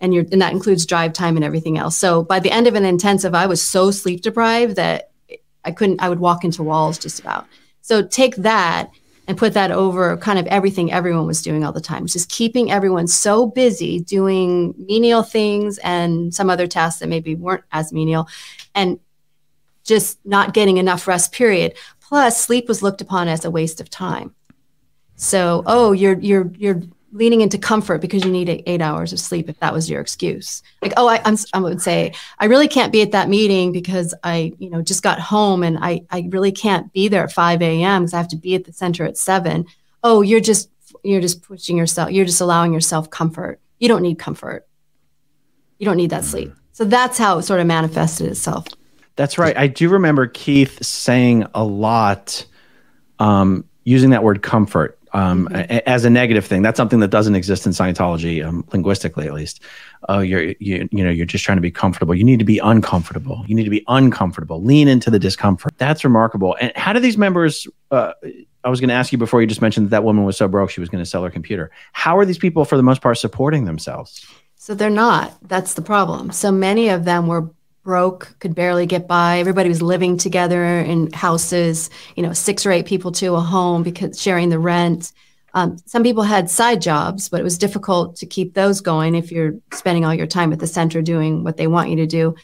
[0.00, 1.96] and you're and that includes drive time and everything else.
[1.96, 5.10] So by the end of an intensive I was so sleep deprived that
[5.64, 7.46] I couldn't I would walk into walls just about.
[7.80, 8.90] So take that
[9.28, 12.70] and put that over kind of everything everyone was doing all the time, just keeping
[12.70, 18.28] everyone so busy doing menial things and some other tasks that maybe weren't as menial
[18.74, 19.00] and
[19.84, 21.74] just not getting enough rest period.
[22.00, 24.34] Plus sleep was looked upon as a waste of time.
[25.16, 26.82] So, oh, you're you're you're
[27.16, 30.62] leaning into comfort because you need eight hours of sleep if that was your excuse.
[30.82, 34.14] Like oh I, I'm, I would say i really can't be at that meeting because
[34.22, 37.62] i you know just got home and i, I really can't be there at 5
[37.62, 39.66] a.m because i have to be at the center at 7
[40.02, 40.70] oh you're just
[41.02, 43.60] you're just pushing yourself you're just allowing yourself comfort.
[43.78, 44.66] You don't need comfort.
[45.78, 46.52] You don't need that sleep.
[46.72, 48.66] So that's how it sort of manifested itself.
[49.16, 49.56] That's right.
[49.56, 52.44] I do remember keith saying a lot
[53.18, 55.78] um, using that word comfort um, mm-hmm.
[55.86, 56.60] as a negative thing.
[56.60, 59.62] That's something that doesn't exist in Scientology, um, linguistically at least.
[60.08, 62.14] Oh, you're you you know you're just trying to be comfortable.
[62.14, 63.42] You need to be uncomfortable.
[63.48, 64.62] You need to be uncomfortable.
[64.62, 65.72] Lean into the discomfort.
[65.78, 66.56] That's remarkable.
[66.60, 67.66] And how do these members?
[67.90, 68.12] Uh,
[68.62, 70.48] I was going to ask you before you just mentioned that that woman was so
[70.48, 71.70] broke she was going to sell her computer.
[71.92, 74.26] How are these people, for the most part, supporting themselves?
[74.56, 75.36] So they're not.
[75.42, 76.32] That's the problem.
[76.32, 77.48] So many of them were
[77.86, 79.38] broke, could barely get by.
[79.38, 83.84] Everybody was living together in houses, you know, six or eight people to a home
[83.84, 85.12] because sharing the rent.
[85.54, 89.30] Um, some people had side jobs, but it was difficult to keep those going if
[89.30, 92.34] you're spending all your time at the center doing what they want you to do.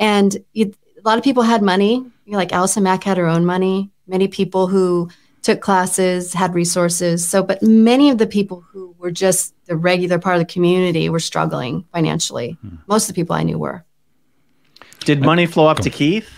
[0.00, 1.94] And you, a lot of people had money.
[1.94, 3.90] You know, like Allison Mack had her own money.
[4.08, 5.08] Many people who
[5.42, 7.26] took classes had resources.
[7.26, 11.08] So, but many of the people who were just the regular part of the community
[11.08, 12.58] were struggling financially.
[12.60, 12.76] Hmm.
[12.88, 13.84] Most of the people I knew were.
[15.04, 16.28] Did money flow up to Keith?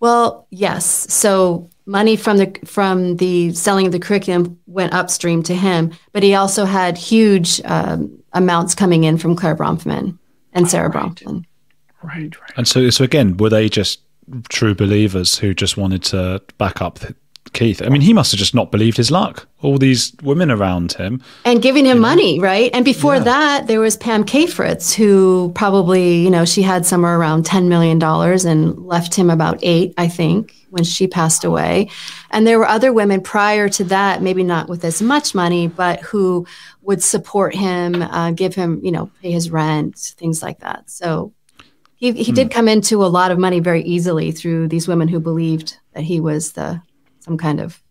[0.00, 0.84] Well, yes.
[1.12, 6.22] So money from the from the selling of the curriculum went upstream to him, but
[6.22, 10.18] he also had huge um, amounts coming in from Clare Bronfman
[10.52, 11.02] and Sara right.
[11.02, 11.44] Bronfman.
[12.02, 12.52] Right, right.
[12.56, 14.00] And so, so again, were they just
[14.48, 16.98] true believers who just wanted to back up
[17.52, 17.82] Keith.
[17.82, 19.46] I mean, he must have just not believed his luck.
[19.60, 21.22] All these women around him.
[21.44, 22.70] And giving him money, right?
[22.72, 27.44] And before that, there was Pam Cafritz, who probably, you know, she had somewhere around
[27.44, 31.90] $10 million and left him about eight, I think, when she passed away.
[32.30, 36.00] And there were other women prior to that, maybe not with as much money, but
[36.00, 36.46] who
[36.80, 40.90] would support him, uh, give him, you know, pay his rent, things like that.
[40.90, 41.32] So
[41.96, 45.20] he, he did come into a lot of money very easily through these women who
[45.20, 46.82] believed that he was the
[47.22, 47.82] some kind of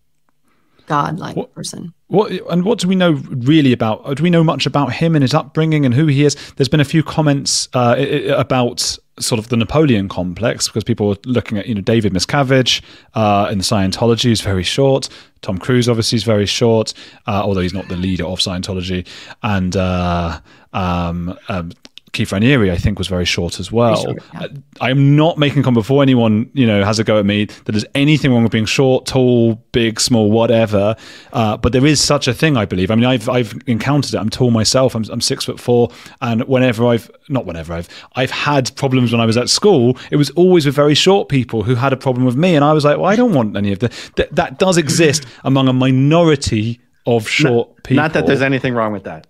[0.88, 1.94] god-like What- person.
[2.08, 4.17] What and what do we know really about?
[4.17, 6.36] Do we know much about him and his upbringing and who he is?
[6.58, 7.96] There's been a few comments uh,
[8.36, 12.82] about sort of the Napoleon complex because people were looking at you know David Miscavige
[13.13, 15.08] uh, in the Scientology is very short.
[15.41, 16.94] Tom Cruise obviously is very short,
[17.28, 19.08] uh, although he's not the leader of Scientology,
[19.41, 20.41] and uh,
[20.74, 21.72] um, um,
[22.13, 23.95] Keith Raniere, I think, was very short as well.
[23.95, 24.47] short, yeah.
[24.82, 27.45] I am not making a comment before anyone, you know, has a go at me
[27.45, 30.95] that there's anything wrong with being short, tall, big, small, whatever.
[31.32, 32.91] Uh, but there is such a thing, I believe.
[32.91, 34.17] I mean, I've I've encountered it.
[34.17, 34.93] I'm tall myself.
[34.93, 35.89] I'm, I'm six foot four,
[36.21, 40.17] and whenever I've not whenever I've I've had problems when I was at school, it
[40.17, 42.84] was always with very short people who had a problem with me, and I was
[42.84, 43.91] like, well, I don't want any of that.
[44.17, 48.04] That, that does exist among a minority of short people.
[48.04, 49.28] Not that there's anything wrong with that.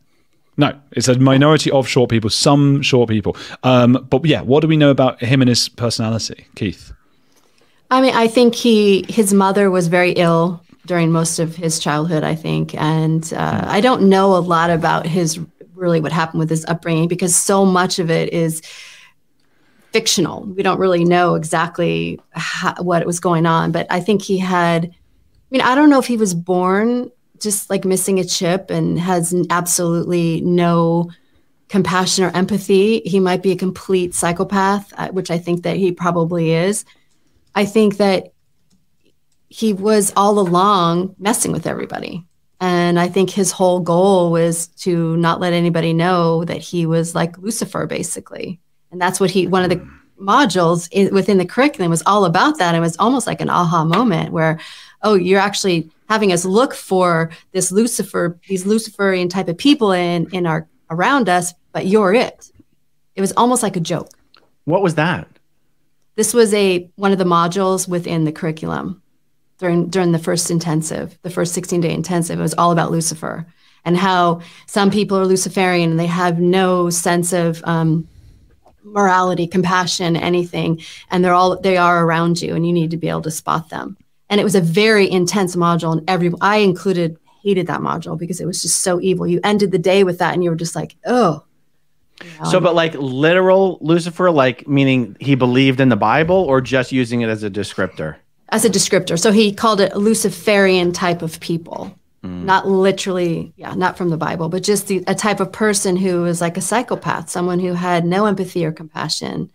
[0.61, 3.35] No, it's a minority of short people, some short people.
[3.63, 6.93] Um, but yeah, what do we know about him and his personality, Keith?
[7.89, 12.23] I mean, I think he his mother was very ill during most of his childhood.
[12.23, 15.39] I think, and uh, I don't know a lot about his
[15.73, 18.61] really what happened with his upbringing because so much of it is
[19.91, 20.43] fictional.
[20.43, 24.85] We don't really know exactly how, what was going on, but I think he had.
[24.85, 27.09] I mean, I don't know if he was born
[27.41, 31.09] just like missing a chip and has absolutely no
[31.67, 32.99] compassion or empathy.
[32.99, 36.85] He might be a complete psychopath, uh, which I think that he probably is.
[37.55, 38.33] I think that
[39.47, 42.25] he was all along messing with everybody.
[42.59, 47.15] And I think his whole goal was to not let anybody know that he was
[47.15, 48.59] like Lucifer, basically.
[48.91, 49.85] And that's what he, one of the
[50.19, 52.75] modules within the curriculum was all about that.
[52.75, 54.59] It was almost like an aha moment where,
[55.01, 60.27] oh, you're actually having us look for this Lucifer, these Luciferian type of people in,
[60.31, 62.51] in our, around us, but you're it.
[63.15, 64.09] It was almost like a joke
[64.65, 65.27] What was that?
[66.15, 69.01] this was a one of the modules within the curriculum
[69.57, 73.45] during during the first intensive the first 16 day intensive it was all about lucifer
[73.85, 78.07] and how some people are luciferian and they have no sense of um,
[78.83, 83.09] morality compassion anything and they're all they are around you and you need to be
[83.09, 83.97] able to spot them
[84.31, 88.39] and it was a very intense module and every i included hated that module because
[88.39, 89.25] it was just so evil.
[89.25, 91.43] You ended the day with that and you were just like oh
[92.45, 97.21] So, but like literal Lucifer, like meaning he believed in the Bible, or just using
[97.21, 98.17] it as a descriptor?
[98.49, 99.17] as a descriptor.
[99.17, 104.17] So he called it a Luciferian type of people, not literally, yeah, not from the
[104.17, 107.73] Bible, but just the, a type of person who was like a psychopath, someone who
[107.73, 109.49] had no empathy or compassion,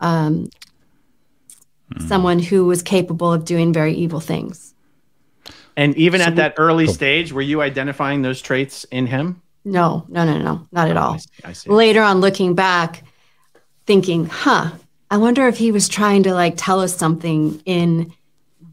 [0.00, 0.50] um,
[2.06, 4.74] someone who was capable of doing very evil things.
[5.76, 9.42] And even at that early stage, were you identifying those traits in him?
[9.64, 11.14] No, no, no, no, not at all.
[11.14, 11.30] I see.
[11.44, 11.70] I see.
[11.70, 13.02] Later on, looking back,
[13.84, 14.70] thinking, huh,
[15.10, 18.12] I wonder if he was trying to like tell us something in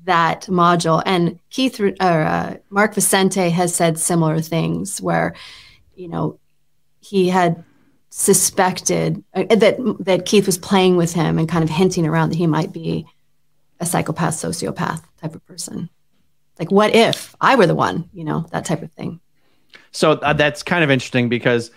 [0.05, 1.01] that module.
[1.05, 5.35] And Keith or uh, Mark Vicente has said similar things where,
[5.95, 6.39] you know,
[6.99, 7.63] he had
[8.15, 12.35] suspected uh, that that Keith was playing with him and kind of hinting around that
[12.35, 13.07] he might be
[13.79, 15.89] a psychopath, sociopath type of person.
[16.59, 18.09] Like, what if I were the one?
[18.13, 19.19] You know, that type of thing.
[19.91, 21.71] So uh, that's kind of interesting because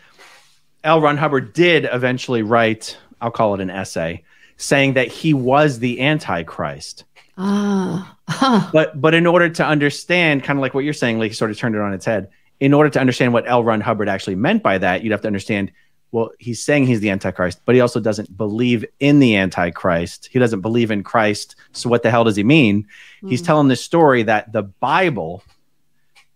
[0.85, 1.01] L.
[1.01, 4.23] Ron Hubbard did eventually write, I'll call it an essay,
[4.59, 7.05] saying that he was the Antichrist.
[7.39, 8.69] Ah, huh.
[8.75, 11.51] But but in order to understand, kind of like what you're saying, like he sort
[11.51, 12.29] of turned it on its head.
[12.61, 13.65] In order to understand what L.
[13.65, 15.73] Ron Hubbard actually meant by that, you'd have to understand.
[16.13, 20.29] Well, he's saying he's the Antichrist, but he also doesn't believe in the Antichrist.
[20.33, 21.57] He doesn't believe in Christ.
[21.73, 22.87] So what the hell does he mean?
[23.27, 23.47] He's hmm.
[23.47, 25.43] telling this story that the Bible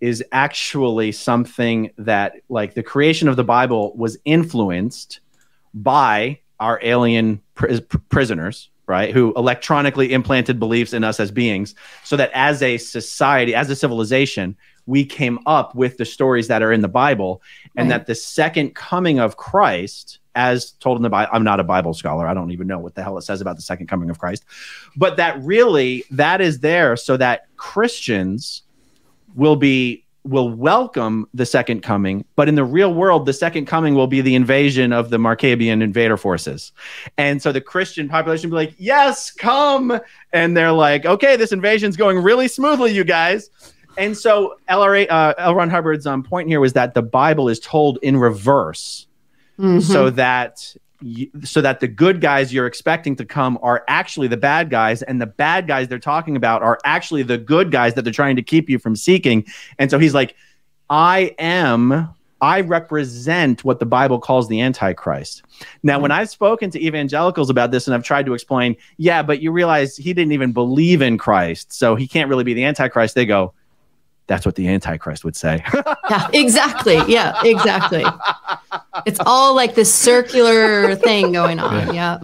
[0.01, 5.21] is actually something that, like, the creation of the Bible was influenced
[5.75, 9.13] by our alien pr- prisoners, right?
[9.13, 13.77] Who electronically implanted beliefs in us as beings, so that as a society, as a
[13.77, 14.57] civilization,
[14.91, 17.41] we came up with the stories that are in the Bible,
[17.77, 17.99] and Right.
[17.99, 21.95] that the second coming of Christ, as told in the Bible, I'm not a Bible
[21.95, 22.27] scholar.
[22.27, 24.45] I don't even know what the hell it says about the second coming of Christ,
[24.97, 28.63] but that really that is there so that Christians
[29.35, 33.95] will be will welcome the second coming, but in the real world, the second coming
[33.95, 36.73] will be the invasion of the Marcabian invader forces.
[37.17, 39.99] And so the Christian population will be like, yes, come.
[40.35, 43.49] And they're like, okay, this invasion's going really smoothly, you guys.
[43.99, 45.55] And so LRA, uh, L.
[45.55, 49.07] Ron Hubbard's um, point here was that the Bible is told in reverse
[49.59, 49.83] Mhm.
[49.83, 54.37] so that y- so that the good guys you're expecting to come are actually the
[54.39, 58.03] bad guys and the bad guys they're talking about are actually the good guys that
[58.03, 59.45] they're trying to keep you from seeking
[59.79, 60.35] and so he's like
[60.89, 62.09] i am
[62.41, 65.43] i represent what the bible calls the antichrist
[65.83, 69.41] now when i've spoken to evangelicals about this and i've tried to explain yeah but
[69.43, 73.15] you realize he didn't even believe in christ so he can't really be the antichrist
[73.15, 73.53] they go
[74.31, 75.63] that's what the antichrist would say
[76.11, 77.01] yeah, exactly.
[77.09, 78.05] Yeah, exactly.
[79.05, 81.95] It's all like this circular thing going on.
[81.95, 82.19] Yeah.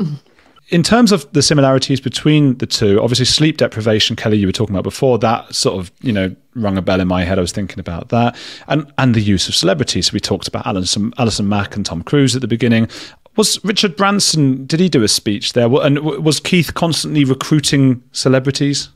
[0.70, 4.74] in terms of the similarities between the two, obviously sleep deprivation, Kelly, you were talking
[4.74, 7.38] about before, that sort of, you know, rung a bell in my head.
[7.38, 8.36] I was thinking about that.
[8.68, 10.12] And and the use of celebrities.
[10.12, 12.88] We talked about Allison, Allison Mack and Tom Cruise at the beginning.
[13.36, 15.70] Was Richard Branson, did he do a speech there?
[15.82, 18.88] And was Keith constantly recruiting celebrities?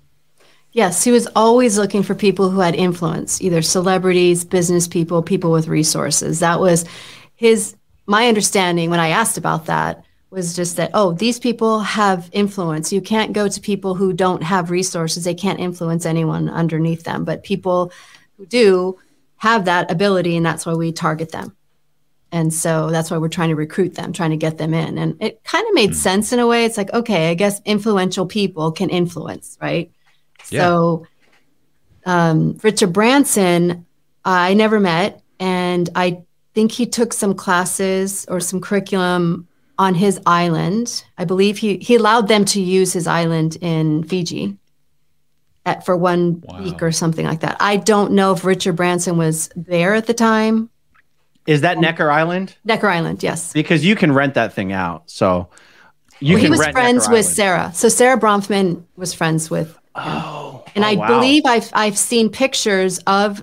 [0.73, 5.51] Yes, he was always looking for people who had influence, either celebrities, business people, people
[5.51, 6.41] with resources.
[6.41, 6.85] That was
[7.35, 7.75] his
[8.07, 12.93] my understanding when I asked about that was just that oh, these people have influence.
[12.93, 15.25] You can't go to people who don't have resources.
[15.25, 17.93] They can't influence anyone underneath them, but people
[18.37, 18.99] who do
[19.37, 21.57] have that ability and that's why we target them.
[22.33, 24.99] And so that's why we're trying to recruit them, trying to get them in.
[24.99, 25.97] And it kind of made hmm.
[25.97, 26.65] sense in a way.
[26.65, 29.91] It's like, okay, I guess influential people can influence, right?
[30.51, 30.63] Yeah.
[30.63, 31.07] So,
[32.07, 33.87] um, Richard Branson,
[34.25, 36.23] I never met, and I
[36.55, 39.47] think he took some classes or some curriculum
[39.79, 41.05] on his island.
[41.19, 44.57] I believe he he allowed them to use his island in Fiji
[45.65, 46.63] at, for one Wow.
[46.63, 47.57] week or something like that.
[47.61, 50.71] I don't know if Richard Branson was there at the time.
[51.47, 53.53] is that necker island Necker Island, yes.
[53.53, 55.09] because you can rent that thing out.
[55.11, 55.49] So
[56.21, 57.37] you Well, he was rent friends Necker with Island.
[57.37, 57.73] Sara.
[57.75, 61.07] So Sara Bronfman was friends with Oh, And oh, I wow.
[61.09, 63.43] believe I've I've seen pictures of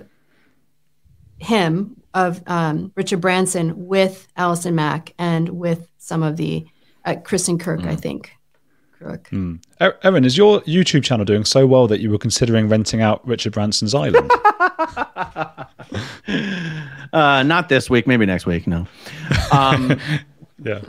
[1.38, 6.66] him of um, Richard Branson with Allison Mack and with some of the
[7.04, 7.88] uh, Kristen Kirk, Mm.
[7.88, 8.32] I think.
[9.00, 9.60] Kreuk.
[9.80, 13.24] Er- Aaron, is your YouTube channel doing so well that you were considering renting out
[13.26, 14.28] Richard Branson's island?
[17.12, 18.66] Uh, not this week, maybe next week.
[18.66, 18.86] No.
[19.50, 19.98] Um,
[20.62, 20.80] yeah.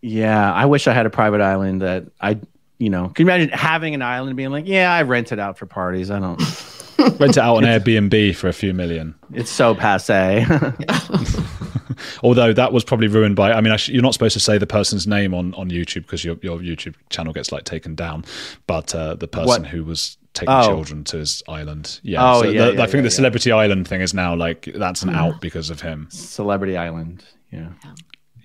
[0.00, 2.38] yeah, I wish I had a private island that I,
[2.78, 5.38] you know, can you imagine having an island and being like, yeah, I rent it
[5.38, 6.10] out for parties.
[6.10, 6.40] I don't.
[7.20, 9.14] Rent it out on Airbnb for a few million.
[9.32, 10.44] It's so passe.
[12.22, 14.66] Although that was probably ruined by, I mean, actually, you're not supposed to say the
[14.66, 18.24] person's name on, on YouTube because your, your YouTube channel gets like taken down.
[18.66, 19.66] But uh, the person What?
[19.66, 20.66] who was taking Oh.
[20.66, 22.32] children to his island, yeah.
[22.34, 23.08] Oh, so yeah, the- yeah, I think yeah, the yeah.
[23.10, 26.08] celebrity island thing is now like that's an out because of him.
[26.10, 27.24] Celebrity Island.
[27.52, 27.68] Yeah.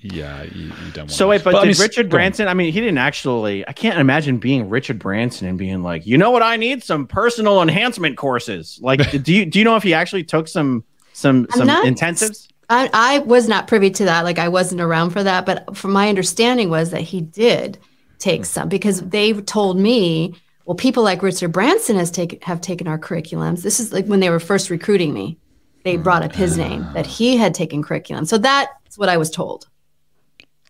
[0.04, 1.12] Yeah, you, you don't want.
[1.12, 2.10] So wait, but, I did mean, Richard.
[2.10, 2.50] Branson?
[2.50, 3.66] I mean, he didn't actually.
[3.68, 7.08] I can't imagine being Richard Branson and being like, you know what, I need some
[7.08, 8.80] personal enhancement courses.
[8.82, 10.84] Like, do you do you know if he actually took some
[11.14, 12.50] some I'm some not- intensives?
[12.70, 14.24] I, I was not privy to that.
[14.24, 15.46] Like I wasn't around for that.
[15.46, 17.78] But from my understanding was that he did
[18.20, 18.46] take hmm.
[18.46, 20.36] some because they told me,
[20.66, 23.62] well, people like Richard Branson has taken have taken our curriculums.
[23.62, 25.38] This is like when they were first recruiting me.
[25.84, 26.04] They hmm.
[26.04, 26.68] brought up his ah.
[26.68, 28.26] name that he had taken curriculum.
[28.26, 29.68] So that's what I was told.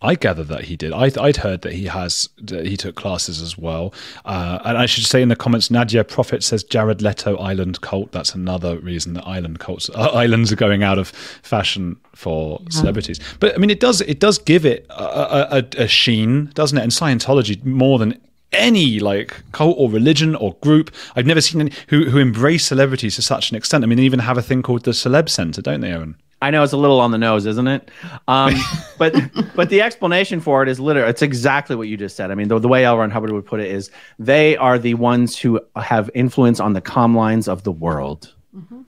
[0.04, 0.92] I gather that he did.
[0.92, 3.94] I, I'd heard that he has that he took classes as well.
[4.26, 8.12] Uh, and I should say in the comments, Nadia Prophet says Jared Leto Island cult.
[8.12, 13.20] That's another reason that island cults uh, islands are going out of fashion for celebrities.
[13.40, 16.78] But I mean, it does it does give it a, a, a, a sheen, doesn't
[16.78, 16.82] it?
[16.82, 18.20] And Scientology more than
[18.52, 23.16] any like cult or religion or group I've never seen any who who embrace celebrities
[23.16, 23.84] to such an extent.
[23.84, 26.18] I mean, they even have a thing called the Celeb Center, don't they, Aaron?
[26.44, 27.90] I know it's a little on the nose, isn't it?
[28.28, 28.54] Um,
[28.98, 29.16] but
[29.56, 32.32] but the explanation for it is literally it's exactly what you just said.
[32.32, 32.98] I mean, the, the way L.
[32.98, 33.90] Ron Hubbard would put it is
[34.20, 38.34] they are the ones who have influence on the comm lines of the world,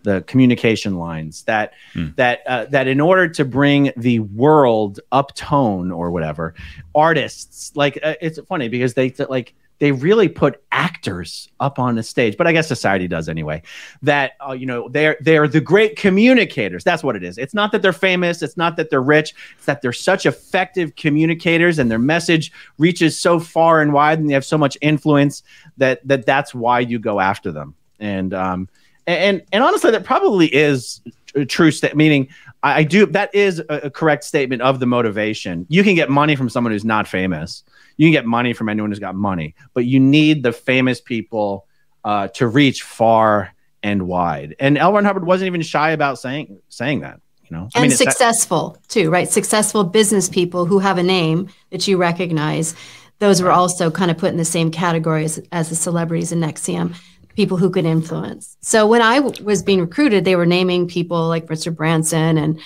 [0.04, 1.74] the communication lines that
[2.18, 6.56] that uh, that in order to bring the world up tone or whatever,
[6.94, 12.04] artists like uh, it's funny because they like they really put actors up on the
[12.04, 13.62] stage but i guess society does anyway
[14.02, 16.84] that uh, you know they're they're the great communicators.
[16.84, 17.38] That's what it is.
[17.38, 18.42] It's not that they're famous.
[18.42, 19.34] It's not that they're rich.
[19.58, 24.30] It's that they're such effective communicators and their message reaches so far and wide and
[24.30, 25.44] they have so much influence
[25.78, 27.76] that that that's why you go after them.
[28.00, 28.70] And um
[29.08, 31.02] and and honestly that probably is
[31.36, 32.28] a true state meaning
[32.66, 36.10] I, I do that is a, a correct statement of the motivation you can get
[36.10, 37.64] money from someone who's not famous
[37.98, 41.68] you can get money from anyone who's got money, but you need the famous people
[42.04, 43.54] uh, to reach far
[43.84, 44.56] and wide.
[44.60, 44.94] And L.
[44.94, 47.20] Ron Hubbard wasn't even shy about saying saying that.
[47.50, 49.30] You know, and I mean, successful too, right?
[49.30, 52.76] Successful business people who have a name that you recognize.
[53.20, 56.42] Those were also kind of put in the same category as, as the celebrities in
[56.42, 56.96] NXIVM,
[57.36, 58.58] people who could influence.
[58.62, 62.60] So when I w- was being recruited, they were naming people like Richard Branson and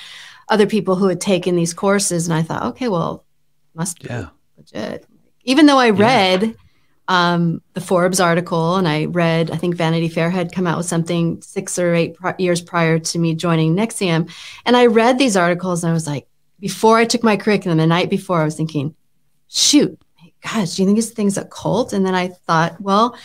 [0.48, 3.26] other people who had taken these courses, and I thought, okay, well,
[3.76, 4.30] must be yeah.
[4.58, 5.06] legit.
[5.44, 6.44] Even though I read.
[6.44, 6.54] Yeah
[7.10, 10.86] um, the Forbes article, and I read, I think Vanity Fair had come out with
[10.86, 14.32] something six or eight years prior to me joining NXIVM.
[14.64, 16.28] And I read these articles and I was like,
[16.60, 18.96] before I took my curriculum, the night before, I was thinking,
[19.48, 20.00] shoot,
[20.44, 21.94] gosh, do you think this thing's a cult?
[21.94, 23.18] And then I thought, well,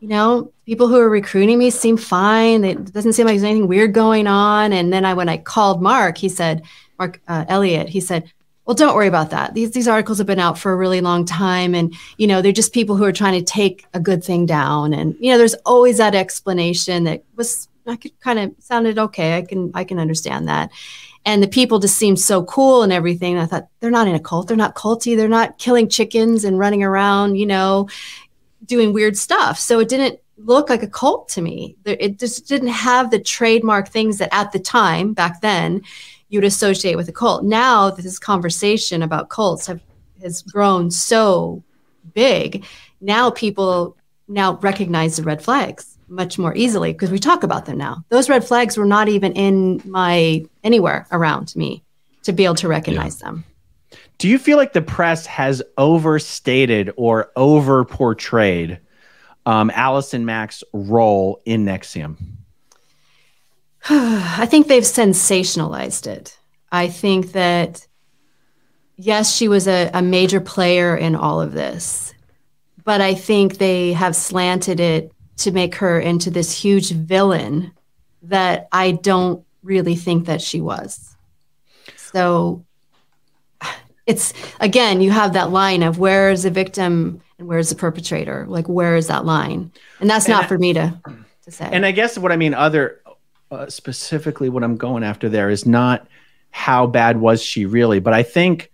[0.00, 2.64] you know, people who are recruiting me seem fine.
[2.64, 4.72] It doesn't seem like there's anything weird going on.
[4.72, 6.62] And then I, when I called Mark, he said,
[6.98, 8.32] Mark uh, Elliott, he said,
[8.64, 9.54] well, don't worry about that.
[9.54, 12.52] These these articles have been out for a really long time, and you know they're
[12.52, 14.92] just people who are trying to take a good thing down.
[14.92, 19.36] And you know, there's always that explanation that was I could kind of sounded okay.
[19.36, 20.70] I can I can understand that.
[21.24, 23.38] And the people just seemed so cool and everything.
[23.38, 24.46] I thought they're not in a cult.
[24.46, 25.16] They're not culty.
[25.16, 27.88] They're not killing chickens and running around, you know,
[28.64, 29.58] doing weird stuff.
[29.58, 31.76] So it didn't look like a cult to me.
[31.84, 35.82] It just didn't have the trademark things that at the time back then
[36.28, 37.44] you'd associate with a cult.
[37.44, 39.80] Now this conversation about cults have
[40.22, 41.62] has grown so
[42.14, 42.64] big.
[43.00, 43.96] Now people
[44.28, 48.04] now recognize the red flags much more easily because we talk about them now.
[48.08, 51.82] Those red flags were not even in my anywhere around me
[52.24, 53.26] to be able to recognize yeah.
[53.26, 53.44] them.
[54.20, 58.78] Do you feel like the press has overstated or over portrayed
[59.46, 62.18] um, Allison Mack's role in NXIVM?
[63.88, 66.38] I think they've sensationalized it.
[66.70, 67.86] I think that,
[68.96, 72.12] yes, she was a, a major player in all of this,
[72.84, 77.72] but I think they have slanted it to make her into this huge villain
[78.24, 81.16] that I don't really think that she was.
[81.96, 82.66] So
[84.10, 87.76] it's again, you have that line of where is the victim and where is the
[87.76, 88.44] perpetrator?
[88.48, 89.70] Like, where is that line?
[90.00, 91.00] And that's and not I, for me to,
[91.44, 91.68] to say.
[91.72, 93.00] And I guess what I mean, other
[93.50, 96.06] uh, specifically what I'm going after there is not
[96.50, 98.70] how bad was she really, but I think,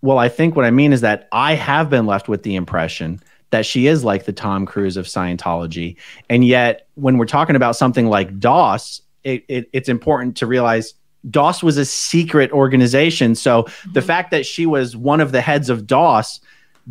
[0.00, 3.20] well, I think what I mean is that I have been left with the impression
[3.50, 5.96] that she is like the Tom Cruise of Scientology.
[6.28, 10.94] And yet, when we're talking about something like DOS, it, it, it's important to realize
[11.30, 13.34] DOS was a secret organization.
[13.34, 13.92] So mm-hmm.
[13.92, 16.40] the fact that she was one of the heads of DOS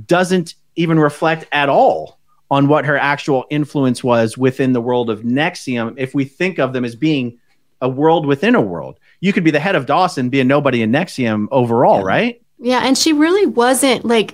[0.05, 2.17] doesn't even reflect at all
[2.49, 5.95] on what her actual influence was within the world of NXIVM.
[5.97, 7.38] if we think of them as being
[7.81, 8.99] a world within a world.
[9.19, 12.05] You could be the head of Dawson, be a nobody in NXIVM overall, yeah.
[12.05, 12.41] right?
[12.59, 14.33] Yeah, and she really wasn't like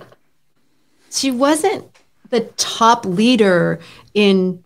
[1.10, 1.84] she wasn't
[2.30, 3.80] the top leader
[4.14, 4.64] in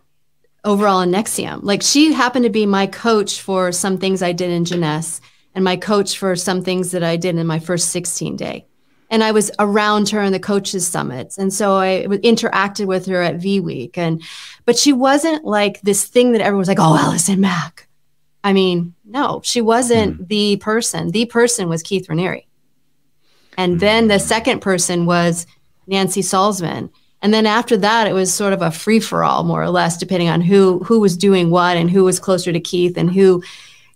[0.63, 1.63] overall in NXIVM.
[1.63, 5.21] Like she happened to be my coach for some things I did in Jness
[5.55, 8.65] and my coach for some things that I did in my first 16 day
[9.09, 11.37] and I was around her in the coaches summits.
[11.37, 13.97] And so I interacted with her at V Week.
[13.97, 14.23] And,
[14.65, 17.87] but she wasn't like this thing that everyone was like, oh, Allison Mack.
[18.43, 20.27] I mean, no, she wasn't mm.
[20.27, 21.11] the person.
[21.11, 22.45] The person was Keith Raniere.
[23.57, 23.79] And mm.
[23.79, 25.47] then the second person was
[25.87, 26.91] Nancy Salzman.
[27.21, 29.97] And then after that, it was sort of a free for all, more or less,
[29.97, 33.43] depending on who who was doing what and who was closer to Keith and who,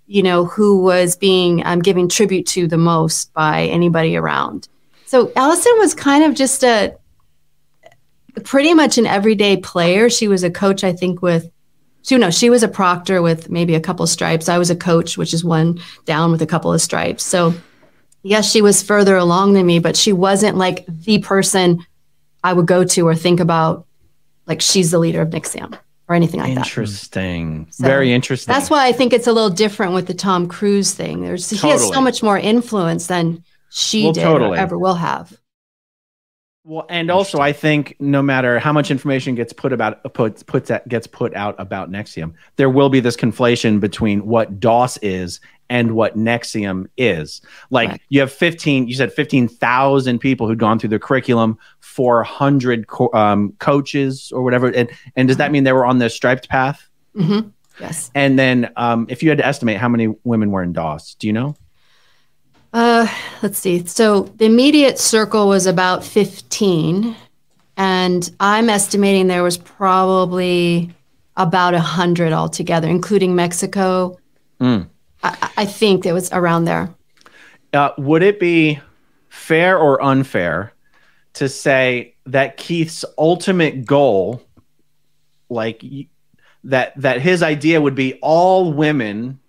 [0.07, 4.67] you know, who was being um, giving tribute to the most by anybody around.
[5.05, 6.97] So Allison was kind of just a
[8.43, 10.09] pretty much an everyday player.
[10.09, 11.49] She was a coach, I think, with
[12.01, 14.49] she no, she was a proctor with maybe a couple stripes.
[14.49, 17.23] I was a coach, which is one down with a couple of stripes.
[17.23, 17.53] So
[18.23, 21.85] yes, she was further along than me, but she wasn't like the person
[22.43, 23.85] I would go to or think about
[24.45, 25.77] like she's the leader of NXIVM
[26.07, 26.59] or anything like interesting.
[26.59, 27.21] that.
[27.21, 27.67] Interesting.
[27.71, 28.53] So Very interesting.
[28.53, 31.21] That's why I think it's a little different with the Tom Cruise thing.
[31.21, 31.71] There's totally.
[31.73, 34.57] he has so much more influence than she well, did totally.
[34.57, 35.37] or ever will have.
[36.65, 40.69] Well, and also I think no matter how much information gets put about put puts
[40.69, 45.41] that gets put out about NXIVM, there will be this conflation between what DOS is
[45.69, 47.41] and what NXIVM is.
[47.69, 48.01] Like right.
[48.09, 53.53] you have 15, you said 15,000 people who'd gone through the curriculum, 400 co- um,
[53.59, 54.67] coaches or whatever.
[54.67, 55.53] And, and does that mm-hmm.
[55.53, 56.87] mean they were on the striped path?
[57.15, 57.49] Mm-hmm.
[57.79, 58.11] Yes.
[58.13, 61.27] And then um, if you had to estimate how many women were in DOS, do
[61.27, 61.55] you know?
[62.71, 63.07] Uh,
[63.41, 63.85] let's see.
[63.85, 67.15] So the immediate circle was about 15.
[67.77, 70.93] And I'm estimating there was probably
[71.35, 74.17] about 100 altogether, including Mexico.
[74.59, 74.87] Mm.
[75.23, 76.93] I, I, think it was around there.
[77.73, 78.79] Uh, would it be
[79.29, 80.73] fair or unfair
[81.33, 84.41] to say that Keith's ultimate goal,
[85.49, 85.83] like
[86.65, 89.39] that that his idea would be all women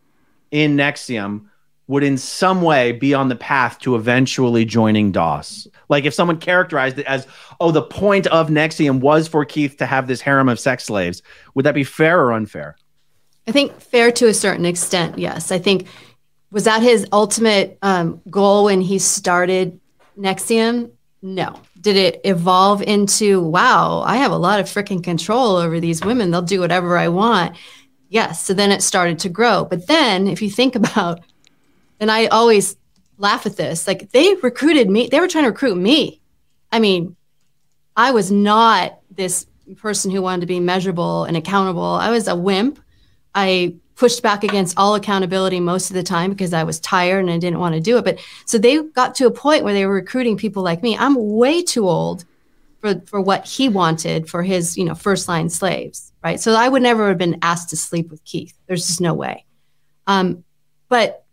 [0.50, 1.46] in NXIVM
[1.86, 5.68] would in some way be on the path to eventually joining DOS.
[5.88, 7.26] Like if someone characterized it as,
[7.60, 11.22] oh, the point of NXIVM was for Keith to have this harem of sex slaves,
[11.54, 12.76] would that be fair or unfair?
[13.46, 15.52] I think fair to a certain extent, yes.
[15.52, 15.86] I think
[16.50, 19.80] was that his ultimate um, goal when he started
[20.18, 20.90] NXIVM?
[21.20, 21.60] No.
[21.80, 26.30] Did it evolve into, wow, I have a lot of freaking control over these women.
[26.30, 27.56] They'll do whatever I want.
[28.08, 28.42] Yes.
[28.42, 29.64] So then it started to grow.
[29.64, 31.20] But then if you think about,
[31.98, 32.76] and I always
[33.18, 36.20] laugh at this, like they recruited me, they were trying to recruit me.
[36.70, 37.16] I mean,
[37.96, 41.82] I was not this person who wanted to be measurable and accountable.
[41.82, 42.78] I was a wimp.
[43.34, 47.30] I pushed back against all accountability most of the time because I was tired and
[47.30, 48.04] I didn't want to do it.
[48.04, 50.96] But so they got to a point where they were recruiting people like me.
[50.96, 52.24] I'm way too old
[52.80, 56.40] for, for what he wanted for his, you know, first line slaves, right?
[56.40, 58.54] So I would never have been asked to sleep with Keith.
[58.66, 59.44] There's just no way.
[60.06, 60.44] Um,
[60.88, 61.24] but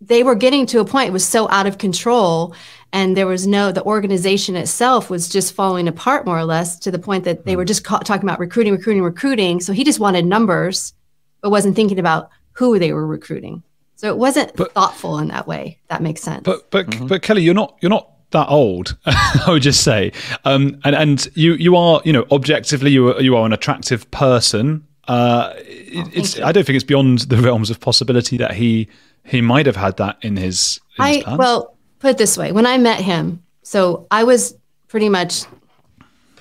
[0.00, 2.54] they were getting to a point it was so out of control
[2.92, 6.90] and there was no the organization itself was just falling apart more or less to
[6.90, 10.00] the point that they were just ca- talking about recruiting recruiting recruiting so he just
[10.00, 10.94] wanted numbers
[11.40, 13.62] but wasn't thinking about who they were recruiting.
[13.96, 15.78] So it wasn't but, thoughtful in that way.
[15.88, 16.42] That makes sense.
[16.42, 17.06] But but mm-hmm.
[17.06, 18.96] but Kelly, you're not you're not that old.
[19.06, 20.12] I would just say,
[20.44, 24.10] um, and and you you are you know objectively you are, you are an attractive
[24.10, 24.86] person.
[25.06, 28.88] Uh, oh, it's I don't think it's beyond the realms of possibility that he
[29.24, 30.80] he might have had that in his.
[30.98, 34.56] In I his well put it this way: when I met him, so I was
[34.88, 35.44] pretty much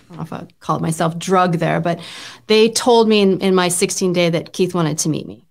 [0.10, 2.00] I don't know if I called myself drug there, but
[2.48, 5.46] they told me in, in my 16 day that Keith wanted to meet me.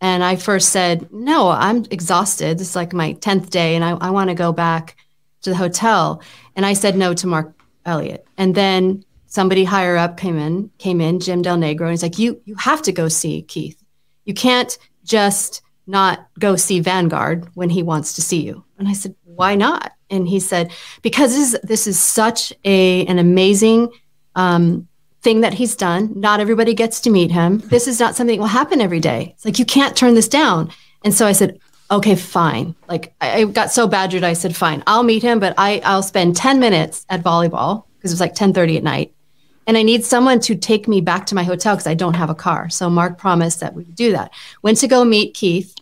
[0.00, 2.58] And I first said, no, I'm exhausted.
[2.58, 4.96] This is like my 10th day and I, I want to go back
[5.42, 6.22] to the hotel.
[6.56, 7.54] And I said no to Mark
[7.84, 8.26] Elliott.
[8.36, 12.18] And then somebody higher up came in, came in, Jim Del Negro, and he's like,
[12.18, 13.80] you, you have to go see Keith.
[14.24, 18.64] You can't just not go see Vanguard when he wants to see you.
[18.78, 19.92] And I said, why not?
[20.10, 23.90] And he said, because this is, this is such a, an amazing
[24.34, 24.88] um,
[25.22, 26.12] thing that he's done.
[26.18, 27.58] Not everybody gets to meet him.
[27.58, 29.32] This is not something that will happen every day.
[29.34, 30.70] It's like, you can't turn this down.
[31.04, 31.58] And so I said,
[31.90, 32.74] okay, fine.
[32.88, 34.24] Like I, I got so badgered.
[34.24, 38.12] I said, fine, I'll meet him, but I, I'll spend 10 minutes at volleyball because
[38.12, 39.14] it was like 1030 at night.
[39.66, 42.30] And I need someone to take me back to my hotel because I don't have
[42.30, 42.70] a car.
[42.70, 44.32] So Mark promised that we would do that.
[44.62, 45.74] Went to go meet Keith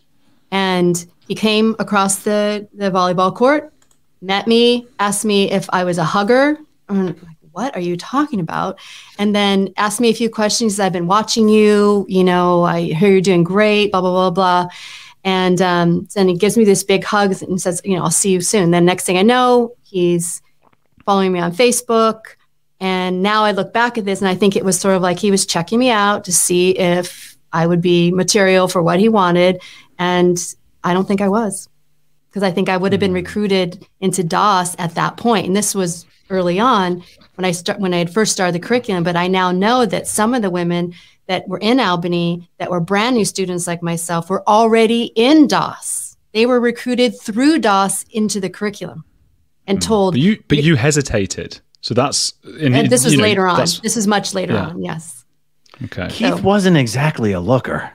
[0.51, 3.73] and he came across the, the volleyball court,
[4.21, 6.57] met me, asked me if I was a hugger.
[6.87, 7.17] I'm like,
[7.51, 8.79] what are you talking about?
[9.17, 10.79] And then asked me a few questions.
[10.79, 14.69] I've been watching you, you know, I hear you're doing great, blah, blah, blah, blah.
[15.23, 18.31] And um, then he gives me this big hug and says, you know, I'll see
[18.31, 18.71] you soon.
[18.71, 20.41] Then next thing I know, he's
[21.05, 22.21] following me on Facebook.
[22.79, 25.19] And now I look back at this and I think it was sort of like
[25.19, 29.09] he was checking me out to see if I would be material for what he
[29.09, 29.61] wanted.
[29.97, 30.37] And
[30.83, 31.67] I don't think I was
[32.29, 33.15] because I think I would have been hmm.
[33.15, 35.47] recruited into DOS at that point.
[35.47, 37.03] And this was early on
[37.35, 39.03] when I start when I had first started the curriculum.
[39.03, 40.93] But I now know that some of the women
[41.27, 46.17] that were in Albany that were brand new students like myself were already in DOS.
[46.33, 49.03] They were recruited through DOS into the curriculum
[49.67, 49.85] and mm.
[49.85, 50.13] told.
[50.13, 51.59] But you, but you hesitated.
[51.81, 53.59] So that's in, and this was know, later on.
[53.59, 54.67] This is much later yeah.
[54.67, 54.81] on.
[54.81, 55.25] Yes.
[55.85, 56.07] Okay.
[56.09, 57.91] Keith so, wasn't exactly a looker.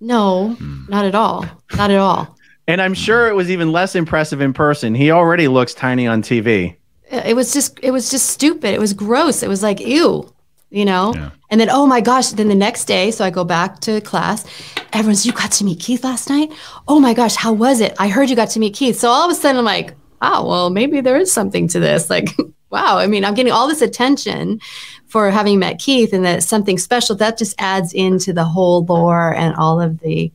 [0.00, 0.88] No, mm.
[0.88, 1.46] not at all.
[1.76, 2.36] Not at all.
[2.68, 4.94] And I'm sure it was even less impressive in person.
[4.94, 6.76] He already looks tiny on TV.
[7.10, 8.72] It was just it was just stupid.
[8.72, 9.42] It was gross.
[9.42, 10.32] It was like ew,
[10.70, 11.12] you know.
[11.14, 11.30] Yeah.
[11.50, 14.46] And then oh my gosh, then the next day, so I go back to class.
[14.92, 16.52] Everyone's you got to meet Keith last night?
[16.88, 17.94] Oh my gosh, how was it?
[17.98, 18.98] I heard you got to meet Keith.
[18.98, 22.08] So all of a sudden I'm like, oh well, maybe there is something to this.
[22.08, 22.28] Like
[22.70, 24.60] wow, I mean, I'm getting all this attention
[25.06, 29.34] for having met Keith and that something special that just adds into the whole lore
[29.34, 30.32] and all of the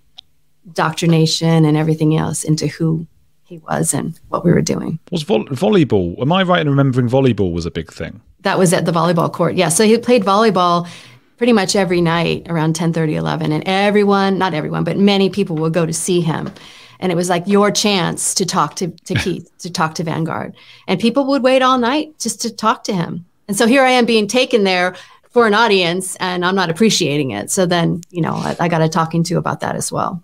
[0.78, 3.06] doctrination and everything else into who
[3.44, 5.00] he was and what we were doing.
[5.12, 6.20] Was vo- volleyball?
[6.22, 8.22] Am I right in remembering volleyball was a big thing?
[8.42, 9.56] That was at the volleyball court.
[9.56, 9.70] Yeah.
[9.70, 10.88] So he played volleyball
[11.38, 15.56] pretty much every night around 10 30 11 and everyone not everyone but many people
[15.56, 16.52] would go to see him
[17.00, 20.56] and it was like your chance to talk to, to keith to talk to vanguard
[20.88, 23.92] and people would wait all night just to talk to him and so here i
[23.92, 24.96] am being taken there
[25.30, 28.82] for an audience and i'm not appreciating it so then you know i, I got
[28.82, 30.24] a talking to about that as well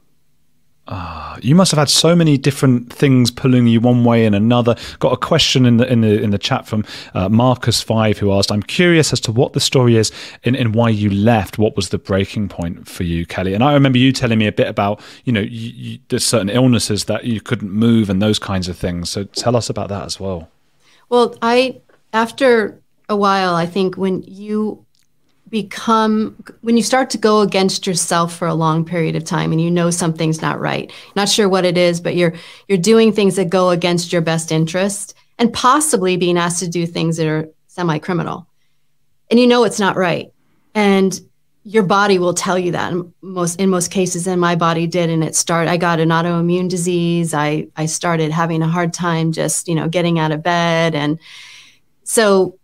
[0.87, 4.75] uh, you must have had so many different things pulling you one way and another.
[4.99, 8.33] Got a question in the in the in the chat from uh, Marcus Five who
[8.33, 10.11] asked, "I'm curious as to what the story is
[10.43, 11.57] and, and why you left.
[11.57, 14.51] What was the breaking point for you, Kelly?" And I remember you telling me a
[14.51, 18.37] bit about you know you, you, there's certain illnesses that you couldn't move and those
[18.37, 19.09] kinds of things.
[19.09, 20.49] So tell us about that as well.
[21.07, 21.81] Well, I
[22.11, 24.82] after a while, I think when you
[25.53, 29.61] become when you start to go against yourself for a long period of time and
[29.61, 32.33] you know something's not right not sure what it is but you're
[32.67, 36.85] you're doing things that go against your best interest and possibly being asked to do
[36.85, 38.47] things that are semi-criminal.
[39.29, 40.31] And you know it's not right.
[40.75, 41.19] And
[41.63, 42.91] your body will tell you that.
[42.91, 46.09] In most in most cases and my body did and it started i got an
[46.09, 47.33] autoimmune disease.
[47.33, 50.93] I i started having a hard time just you know getting out of bed.
[50.93, 51.19] And
[52.03, 52.59] so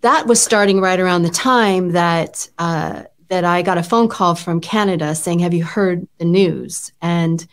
[0.00, 4.34] that was starting right around the time that uh, that i got a phone call
[4.34, 6.92] from canada saying have you heard the news?
[7.02, 7.46] And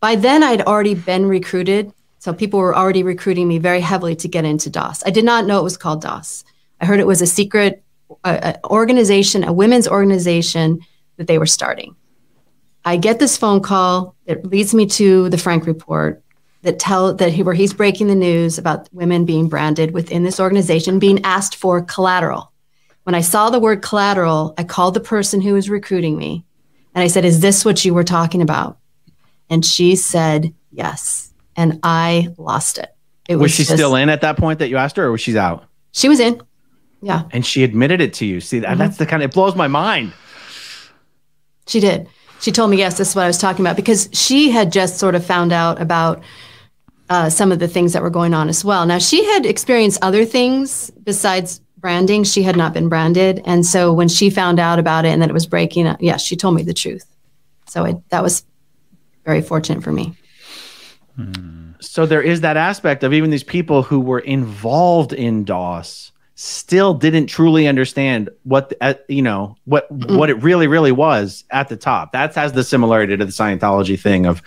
[0.00, 1.92] by then i'd already been recruited
[2.24, 5.02] so people were already recruiting me very heavily to get into dos.
[5.04, 6.42] I did not know it was called dos.
[6.80, 7.84] I heard it was a secret
[8.64, 10.80] organization, a women's organization
[11.18, 11.94] that they were starting.
[12.86, 16.23] I get this phone call that leads me to the Frank report
[16.64, 20.40] that tell that he, where he's breaking the news about women being branded within this
[20.40, 22.50] organization, being asked for collateral.
[23.04, 26.44] When I saw the word collateral, I called the person who was recruiting me
[26.94, 28.78] and I said, Is this what you were talking about?
[29.50, 31.32] And she said, Yes.
[31.54, 32.88] And I lost it.
[33.28, 35.12] It was, was she just, still in at that point that you asked her, or
[35.12, 35.64] was she out?
[35.92, 36.42] She was in.
[37.02, 37.24] Yeah.
[37.30, 38.40] And she admitted it to you.
[38.40, 38.78] See, mm-hmm.
[38.78, 40.12] that's the kind of, it blows my mind.
[41.66, 42.08] She did.
[42.40, 44.98] She told me, yes, this is what I was talking about because she had just
[44.98, 46.22] sort of found out about
[47.10, 48.86] uh, some of the things that were going on as well.
[48.86, 52.24] Now, she had experienced other things besides branding.
[52.24, 53.42] She had not been branded.
[53.44, 56.16] And so when she found out about it and that it was breaking, yes, yeah,
[56.16, 57.04] she told me the truth.
[57.66, 58.44] So it, that was
[59.24, 60.14] very fortunate for me.
[61.80, 66.94] So there is that aspect of even these people who were involved in DOS still
[66.94, 71.68] didn't truly understand what uh, you know what mm what it really really was at
[71.68, 72.12] the top.
[72.12, 74.42] That has the similarity to the Scientology thing of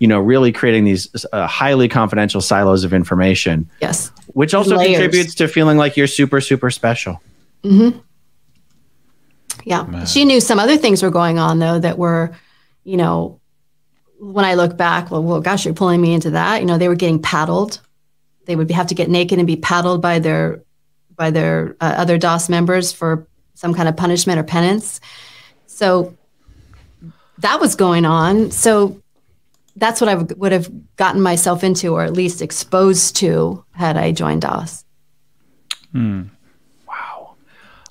[0.00, 3.70] you know really creating these uh, highly confidential silos of information.
[3.80, 4.98] Yes, which also Layers.
[4.98, 7.22] contributes to feeling like you're super super special.
[7.62, 7.98] Mm-hmm.
[9.64, 10.06] Yeah, Man.
[10.06, 12.34] she knew some other things were going on though that were,
[12.82, 13.40] you know,
[14.18, 16.60] when I look back, well, well, gosh, you're pulling me into that.
[16.60, 17.80] You know, they were getting paddled.
[18.46, 20.62] They would have to get naked and be paddled by their
[21.14, 25.00] by their uh, other DOS members for some kind of punishment or penance.
[25.66, 26.16] So
[27.38, 28.50] that was going on.
[28.50, 29.02] So
[29.76, 34.12] that's what I would have gotten myself into, or at least exposed to, had I
[34.12, 34.84] joined DOS.
[35.92, 36.22] Hmm.
[36.86, 37.34] Wow.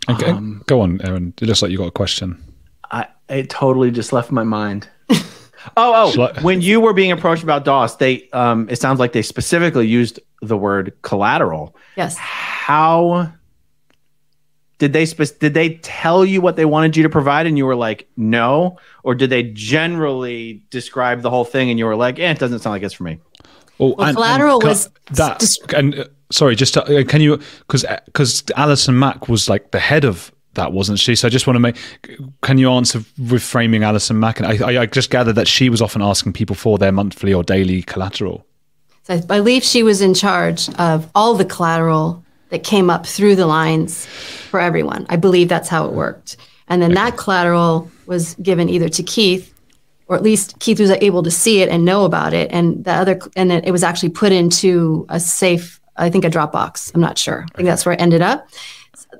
[0.09, 0.31] Okay.
[0.31, 1.33] Um, Go on, Aaron.
[1.41, 2.41] It looks like you got a question.
[2.91, 4.87] I it totally just left my mind.
[5.09, 6.41] oh, oh!
[6.41, 10.19] when you were being approached about DOS, they um, it sounds like they specifically used
[10.41, 11.75] the word collateral.
[11.95, 12.17] Yes
[12.69, 13.33] how
[14.79, 17.65] did they spe- did they tell you what they wanted you to provide and you
[17.65, 18.77] were like no?
[19.03, 22.59] Or did they generally describe the whole thing and you were like eh, it doesn't
[22.59, 23.19] sound like it's for me.
[23.77, 25.43] Well, well and, collateral and was that
[25.75, 29.71] and uh, sorry just to, uh, can you because because uh, allison mack was like
[29.71, 31.13] the head of that wasn't she?
[31.15, 31.77] So i just want to make
[32.41, 34.39] can you answer reframing allison mack?
[34.39, 37.43] And I, I just gathered that she was often asking people for their monthly or
[37.43, 38.45] daily collateral.
[39.03, 43.35] So i believe she was in charge of all the collateral that came up through
[43.35, 45.05] the lines for everyone.
[45.09, 46.37] I believe that's how it worked.
[46.67, 49.53] And then that collateral was given either to Keith,
[50.07, 52.51] or at least Keith was able to see it and know about it.
[52.51, 56.93] And the other, and it was actually put into a safe, I think a Dropbox.
[56.93, 57.45] I'm not sure.
[57.53, 58.47] I think that's where it ended up.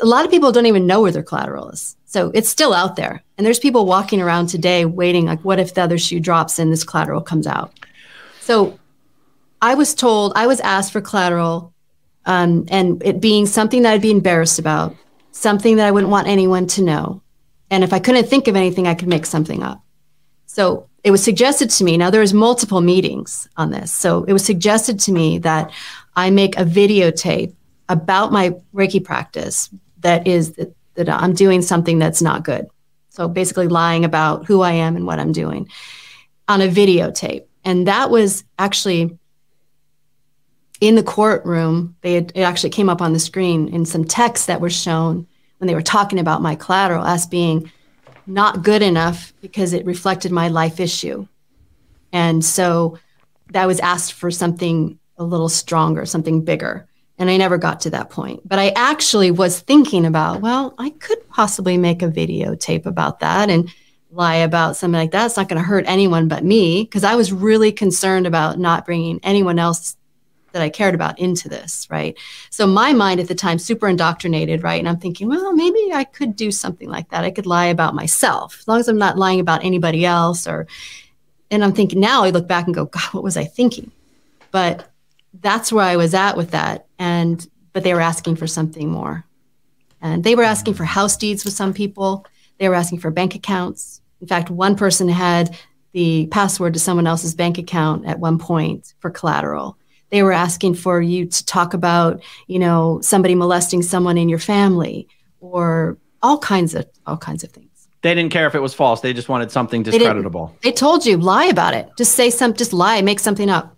[0.02, 1.96] A lot of people don't even know where their collateral is.
[2.06, 3.24] So it's still out there.
[3.38, 6.72] And there's people walking around today waiting, like, what if the other shoe drops and
[6.72, 7.72] this collateral comes out?
[8.40, 8.80] So
[9.62, 11.74] I was told, I was asked for collateral
[12.30, 14.96] um, and it being something that I'd be embarrassed about,
[15.32, 17.24] something that I wouldn't want anyone to know.
[17.72, 19.82] And if I couldn't think of anything, I could make something up.
[20.46, 21.98] So it was suggested to me.
[21.98, 23.92] Now there was multiple meetings on this.
[23.92, 25.72] So it was suggested to me that
[26.16, 27.56] I make a videotape
[27.88, 29.72] about my Reiki practice
[30.02, 32.68] that is that, that I'm doing something that's not good.
[33.10, 35.68] So basically lying about who I am and what I'm doing
[36.48, 37.46] on a videotape.
[37.66, 39.19] And that was actually
[40.82, 44.48] in the courtroom, they had, it actually came up on the screen in some texts
[44.48, 45.28] that were shown
[45.58, 47.72] when they were talking about my collateral as being
[48.26, 51.28] not good enough because it reflected my life issue.
[52.14, 52.98] And so
[53.52, 56.88] that was asked for something a little stronger, something bigger.
[57.18, 58.48] And I never got to that point.
[58.48, 63.50] But I actually was thinking about, well, I could possibly make a videotape about that
[63.50, 63.70] and
[64.12, 65.26] lie about something like that.
[65.26, 68.86] It's not going to hurt anyone but me because I was really concerned about not
[68.86, 69.98] bringing anyone else
[70.52, 72.18] that I cared about into this, right?
[72.50, 74.80] So my mind at the time super indoctrinated, right?
[74.80, 77.24] And I'm thinking, well, maybe I could do something like that.
[77.24, 80.68] I could lie about myself as long as I'm not lying about anybody else or
[81.52, 83.92] and I'm thinking now I look back and go, God, what was I thinking?
[84.52, 84.88] But
[85.42, 86.86] that's where I was at with that.
[86.98, 89.26] And but they were asking for something more.
[90.02, 92.26] And they were asking for house deeds with some people.
[92.58, 94.02] They were asking for bank accounts.
[94.22, 95.58] In fact, one person had
[95.92, 99.78] the password to someone else's bank account at one point for collateral.
[100.10, 104.40] They were asking for you to talk about, you know, somebody molesting someone in your
[104.40, 105.08] family
[105.40, 107.88] or all kinds of all kinds of things.
[108.02, 109.02] They didn't care if it was false.
[109.02, 110.56] They just wanted something discreditable.
[110.62, 111.90] They, they told you lie about it.
[111.98, 113.76] Just say some just lie, make something up.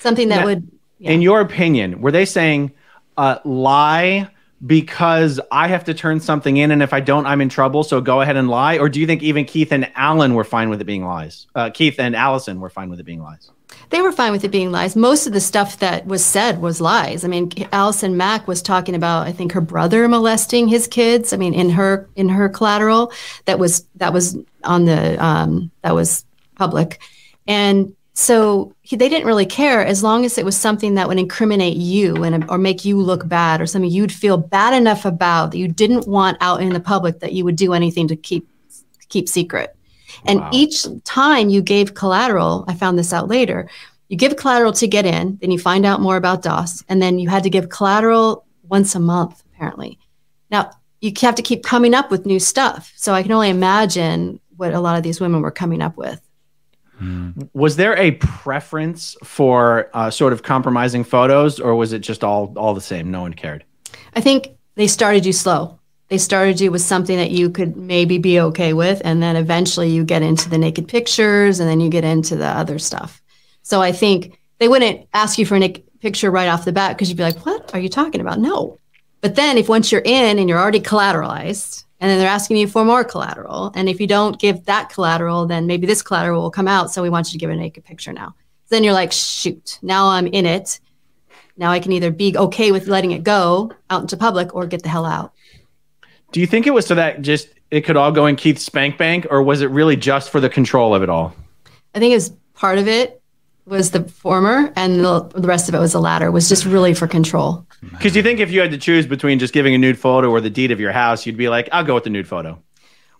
[0.00, 1.10] Something that Now, would yeah.
[1.10, 2.72] In your opinion, were they saying
[3.16, 4.28] uh, lie
[4.64, 7.84] because I have to turn something in, and if I don't, I'm in trouble?
[7.84, 8.78] So go ahead and lie.
[8.78, 11.46] Or do you think even Keith and Alan were fine with it being lies?
[11.54, 13.50] Uh, Keith and Allison were fine with it being lies.
[13.90, 14.96] They were fine with it being lies.
[14.96, 17.24] Most of the stuff that was said was lies.
[17.24, 21.32] I mean, Allison Mack was talking about, I think, her brother molesting his kids.
[21.32, 23.12] I mean, in her in her collateral,
[23.44, 26.24] that was that was on the um, that was
[26.56, 27.00] public,
[27.46, 31.18] and so he, they didn't really care as long as it was something that would
[31.18, 35.50] incriminate you and or make you look bad or something you'd feel bad enough about
[35.50, 38.48] that you didn't want out in the public that you would do anything to keep
[39.10, 39.75] keep secret.
[40.24, 40.50] And Wow.
[40.52, 43.68] each time you gave collateral, I found this out later,
[44.08, 47.18] you give collateral to get in, then you find out more about DOS, and then
[47.18, 49.98] you had to give collateral once a month, apparently.
[50.50, 52.92] Now, you have to keep coming up with new stuff.
[52.96, 56.20] So I can only imagine what a lot of these women were coming up with.
[57.52, 62.54] Was there a preference for uh, sort of compromising photos, or was it just all
[62.56, 63.10] all the same?
[63.10, 63.64] No one cared.
[64.14, 65.78] I think they started you slow.
[66.08, 69.90] They started you with something that you could maybe be okay with, and then eventually
[69.90, 73.20] you get into the naked pictures, and then you get into the other stuff.
[73.62, 75.68] So I think they wouldn't ask you for a
[76.00, 78.78] picture right off the bat because you'd be like, "What are you talking about?" No.
[79.20, 82.68] But then if once you're in and you're already collateralized, and then they're asking you
[82.68, 86.50] for more collateral, and if you don't give that collateral, then maybe this collateral will
[86.50, 86.92] come out.
[86.92, 88.34] So we want you to give a naked picture now.
[88.68, 89.80] Then you're like, "Shoot!
[89.82, 90.78] Now I'm in it."
[91.56, 94.82] Now I can either be okay with letting it go out into public or get
[94.82, 95.32] the hell out.
[96.36, 98.98] Do you think it was so that just it could all go in Keith's spank
[98.98, 101.34] bank, or was it really just for the control of it all?
[101.94, 103.22] I think it was part of it
[103.64, 106.92] was the former and the, the rest of it was the latter was just really
[106.92, 107.66] for control.
[107.80, 110.42] Because you think if you had to choose between just giving a nude photo or
[110.42, 112.62] the deed of your house, you'd be like, I'll go with the nude photo.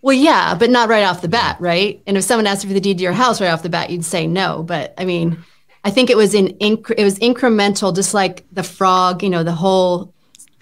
[0.02, 2.02] Well, yeah, but not right off the bat, right?
[2.06, 3.88] And if someone asked you for the deed to your house right off the bat,
[3.88, 4.62] you'd say no.
[4.62, 5.42] But I mean,
[5.84, 9.22] I think it was in inc- it was incremental, just like the frog.
[9.22, 10.12] You know, the whole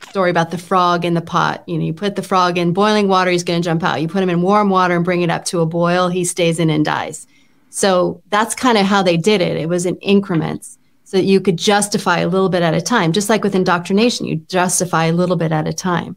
[0.08, 1.62] story about the frog in the pot.
[1.66, 4.00] You know, you put the frog in boiling water, he's going to jump out.
[4.00, 6.58] You put him in warm water and bring it up to a boil, he stays
[6.58, 7.26] in and dies.
[7.70, 9.56] So that's kind of how they did it.
[9.56, 13.12] It was in increments, so that you could justify a little bit at a time,
[13.12, 16.16] just like with indoctrination, you justify a little bit at a time.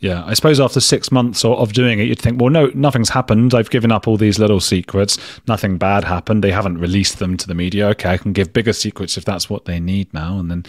[0.00, 3.54] Yeah, I suppose after six months of doing it, you'd think, well, no, nothing's happened.
[3.54, 5.16] I've given up all these little secrets.
[5.48, 6.44] Nothing bad happened.
[6.44, 7.88] They haven't released them to the media.
[7.88, 10.38] Okay, I can give bigger secrets if that's what they need now.
[10.38, 10.66] And then,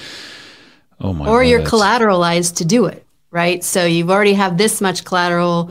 [1.01, 1.67] oh my or you're word.
[1.67, 3.65] collateralized to do it right?
[3.65, 5.69] So you've already have this much collateral.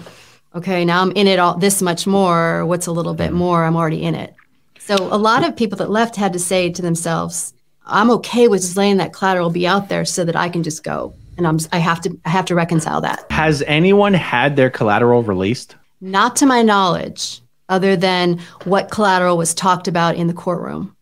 [0.55, 2.65] Okay now i'm in it all this much more.
[2.67, 3.39] What's a little bit mm-hmm.
[3.39, 3.65] more?
[3.65, 4.35] I'm already in it.
[4.79, 7.55] So a lot of people that left had to say to themselves
[7.87, 10.85] i'm okay with just letting that collateral be out there so that i can just
[10.85, 11.15] go.
[11.39, 13.25] And i'm i have to i have to reconcile that.
[13.31, 15.75] Has anyone had their collateral released?
[16.01, 20.94] not to my knowledge other than what collateral was talked about in the courtroom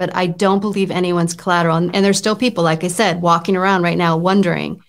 [0.00, 1.76] but i don't believe anyone's collateral.
[1.76, 4.82] And, and there's still people like i said walking around right now wondering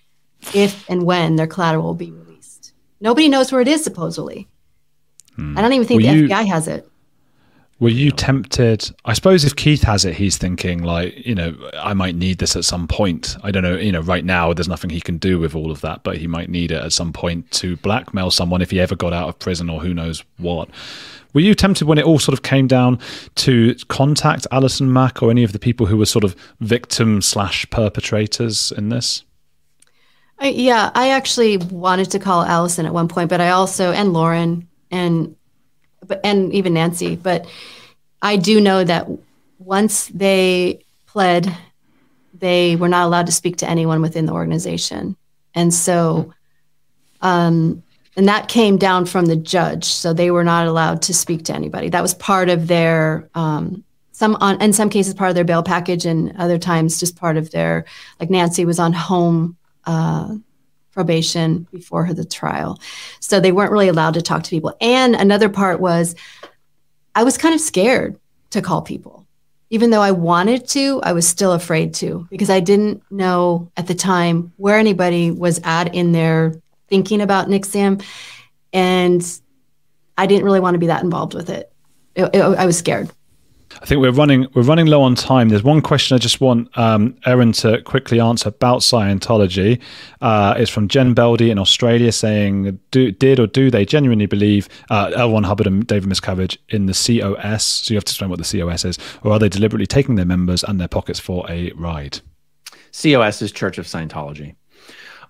[0.55, 2.74] if and when their collateral will be released.
[2.99, 4.47] Nobody knows where it is supposedly.
[5.36, 5.55] Hmm.
[5.55, 6.88] I don't even think Were the you- fbi has it
[7.82, 8.91] Were you tempted?
[9.05, 12.55] I suppose if Keith has it, he's thinking like, you know, I might need this
[12.55, 13.36] at some point.
[13.43, 15.82] I don't know, you know, right now there's nothing he can do with all of
[15.82, 18.95] that, but he might need it at some point to blackmail someone if he ever
[18.95, 20.69] got out of prison or who knows what.
[21.34, 22.99] Were you tempted when it all sort of came down
[23.36, 27.67] to contact Allison Mack or any of the people who were sort of victim slash
[27.71, 29.23] perpetrators in this?
[30.38, 34.11] I, yeah i actually wanted to call allison at one point but i also and
[34.11, 35.36] lauren and
[36.24, 37.45] and even nancy but
[38.22, 39.07] i do know that
[39.59, 41.55] once they pled
[42.41, 45.16] they were not allowed to speak to anyone within the organization.
[45.55, 46.34] And so
[47.22, 47.84] um
[48.18, 49.86] and that came down from the judge.
[49.86, 51.88] So they were not allowed to speak to anybody.
[51.88, 55.64] That was part of their um some on in some cases part of their bail
[55.64, 57.86] package and other times just part of their
[58.20, 60.36] like nancy was on home uh,
[60.91, 62.79] probation before the trial.
[63.19, 64.75] So they weren't really allowed to talk to people.
[64.81, 66.15] And another part was
[67.15, 68.17] i was kind of scared
[68.51, 69.25] to call people.
[69.69, 73.87] Even though i wanted to i was still afraid to because i didn't know at
[73.87, 76.53] the time where anybody was at in their
[76.89, 78.03] thinking about NXIVM
[78.73, 79.39] and
[80.17, 81.71] i didn't really want to be that involved with it,
[82.15, 83.09] It- it- i was scared
[83.82, 85.49] I think we're running we're running low on time.
[85.49, 89.82] There's one question I just want um, to quickly answer about Scientology.
[90.22, 94.67] Uh, it's from Jen Beldy in Australia saying, do, "Did or do they genuinely believe
[94.89, 95.32] uh, L.
[95.32, 98.59] Ron Hubbard and David Miscavige in the COS?" So you have to explain what the
[98.59, 102.19] COS is, or are they deliberately taking their members and their pockets for a ride?
[102.91, 104.55] COS is Church of Scientology.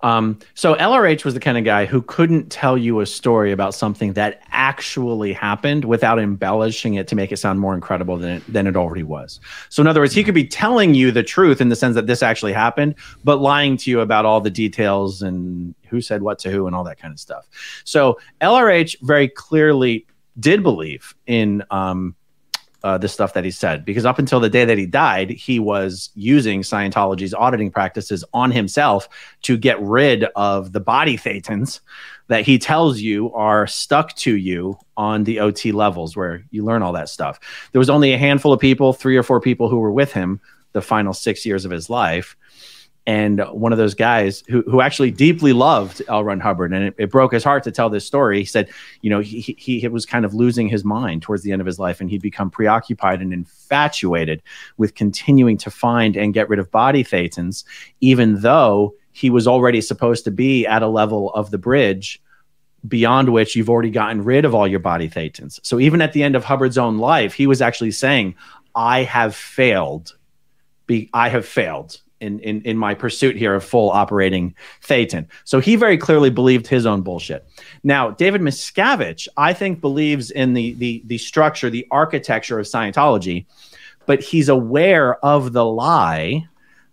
[0.04, 3.74] Um, so LRH was the kind of guy who couldn't tell you a story about
[3.74, 8.44] something that actually happened without embellishing it to make it sound more incredible than it,
[8.52, 9.40] than it already was.
[9.70, 12.08] So in other words, he could be telling you the truth in the sense that
[12.08, 16.40] this actually happened, but lying to you about all the details and who said what
[16.40, 17.48] to who and all that kind of stuff.
[17.84, 20.08] So LRH very clearly
[20.40, 22.16] did believe in um,
[22.84, 25.60] uh, the stuff that he said because up until the day that he died, he
[25.60, 29.08] was using Scientology's auditing practices on himself
[29.44, 31.80] to get rid of the body thetans
[32.28, 36.82] that he tells you are stuck to you on the OT levels where you learn
[36.82, 37.40] all that stuff.
[37.72, 40.40] There was only a handful of people, three or four people who were with him
[40.74, 42.36] the final six years of his life
[43.08, 46.24] and one of those guys who, who actually deeply loved L.
[46.24, 48.40] Ron Hubbard, and it, it, broke his heart to tell this story.
[48.40, 48.70] He said,
[49.02, 51.66] you know, he, he, he was kind of losing his mind towards the end of
[51.66, 54.44] his life, and he'd become preoccupied and infatuated
[54.78, 57.64] with continuing to find and get rid of body thetans,
[58.02, 62.22] even though he was already supposed to be at a level of the bridge
[62.88, 65.60] beyond which you've already gotten rid of all your body thetans.
[65.64, 68.36] So even at the end of Hubbard's own life, he was actually saying,
[68.74, 70.16] I have failed.
[70.88, 75.28] Be, I have failed in, in, in my pursuit here of full operating Thetan.
[75.44, 77.46] So he very clearly believed his own bullshit.
[77.84, 83.46] Now, David Miscavige, I think, believes in the, the, the structure, the architecture of Scientology,
[84.06, 86.48] but he's aware of the lie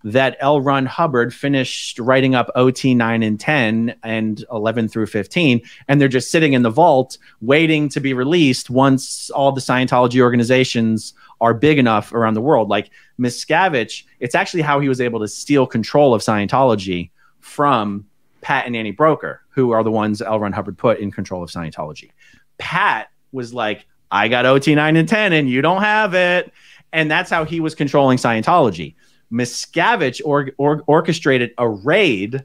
[0.04, 0.60] that L.
[0.60, 6.08] Ron Hubbard finished writing up OT 9 and 10 and 11 through 15, and they're
[6.08, 11.54] just sitting in the vault waiting to be released once all the Scientology organizations are
[11.54, 12.68] big enough around the world.
[12.68, 17.10] Like Miscavige, it's actually how he was able to steal control of Scientology
[17.40, 18.06] from
[18.40, 20.38] Pat and Annie Broeker, who are the ones L.
[20.38, 22.10] Ron Hubbard put in control of Scientology.
[22.58, 26.52] Pat was like, I got OT 9 and 10 and you don't have it.
[26.92, 28.94] And that's how he was controlling Scientology.
[29.32, 32.44] Miscavige or, or, orchestrated a raid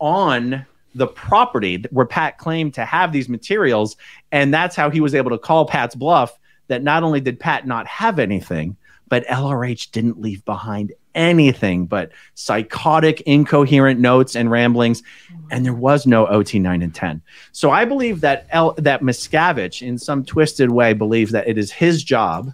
[0.00, 3.96] on the property where Pat claimed to have these materials.
[4.32, 7.66] And that's how he was able to call Pat's bluff that not only did Pat
[7.66, 8.76] not have anything,
[9.14, 15.04] but LRH didn't leave behind anything but psychotic, incoherent notes and ramblings,
[15.52, 17.22] and there was no OT nine and ten.
[17.52, 21.70] So I believe that L, that Miscavige, in some twisted way, believes that it is
[21.70, 22.50] his job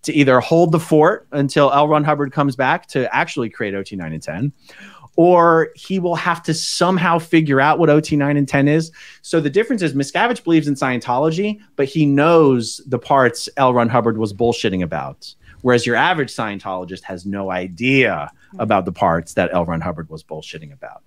[0.00, 1.88] to either hold the fort until L.
[1.88, 4.50] Ron Hubbard comes back to actually create OT nine and ten,
[5.16, 8.92] or he will have to somehow figure out what OT 9 and 10 is.
[9.20, 13.74] So the difference is Miscavige believes in Scientology, but he knows the parts L.
[13.74, 15.34] Ron Hubbard was bullshitting about.
[15.62, 19.64] Whereas your average Scientologist has no idea about the parts that L.
[19.64, 21.02] Ron Hubbard was bullshitting about.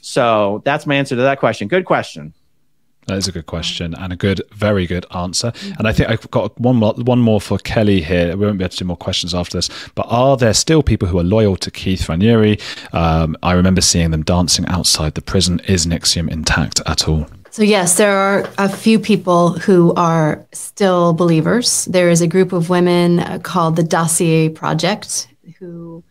[0.00, 1.68] So that's my answer to that question.
[1.68, 2.34] Good question.
[3.06, 5.52] That is a good question and a good, very good answer.
[5.78, 8.34] And I think I've got one more, one more for Kelly here.
[8.36, 9.68] We won't be able to do more questions after this.
[9.94, 12.60] But are there still people who are loyal to Keith Raniere?
[12.94, 15.60] Um, I remember seeing them dancing outside the prison.
[15.66, 17.26] Is NXIVM intact at all?
[17.54, 21.84] So, yes, there are a few people who are still believers.
[21.84, 25.28] There is a group of women uh, called the Dossier Project
[25.60, 26.02] who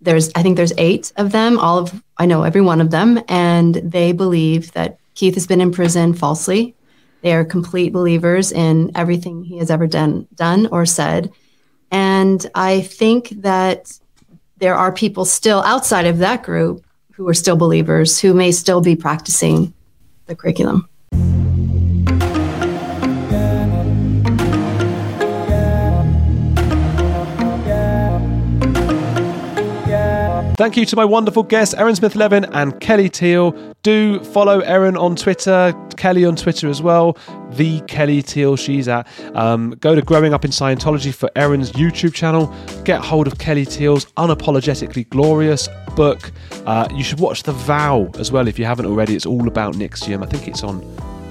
[0.00, 3.22] there's, I think there's eight of them, all of, I know every one of them,
[3.28, 6.74] and they believe that Keith has been in prison falsely.
[7.20, 11.30] They are complete believers in everything he has ever done, done or said.
[11.92, 13.96] And I think that
[14.58, 18.80] there are people still outside of that group who are still believers who may still
[18.80, 19.72] be practicing
[20.26, 20.88] the curriculum.
[30.56, 33.73] Thank you to my wonderful guests, Aaron Smith Levin and Kelly Teal.
[33.84, 37.18] Do follow Aaron on Twitter, Kelly on Twitter as well.
[37.50, 39.06] The Kelly Teal, she's at.
[39.36, 42.46] Um, go to Growing Up in Scientology for Aaron's YouTube channel.
[42.84, 46.32] Get hold of Kelly Teal's Unapologetically Glorious book.
[46.64, 49.14] Uh, you should watch The Vow as well if you haven't already.
[49.16, 50.22] It's all about NXIVM.
[50.22, 50.82] I think it's on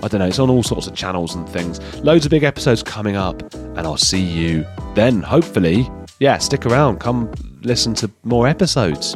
[0.04, 1.80] I don't know, it's on all sorts of channels and things.
[2.04, 5.89] Loads of big episodes coming up, and I'll see you then, hopefully.
[6.20, 6.99] Yeah, stick around.
[6.99, 7.32] Come
[7.64, 9.16] listen to more episodes.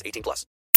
[0.05, 0.45] 18 plus.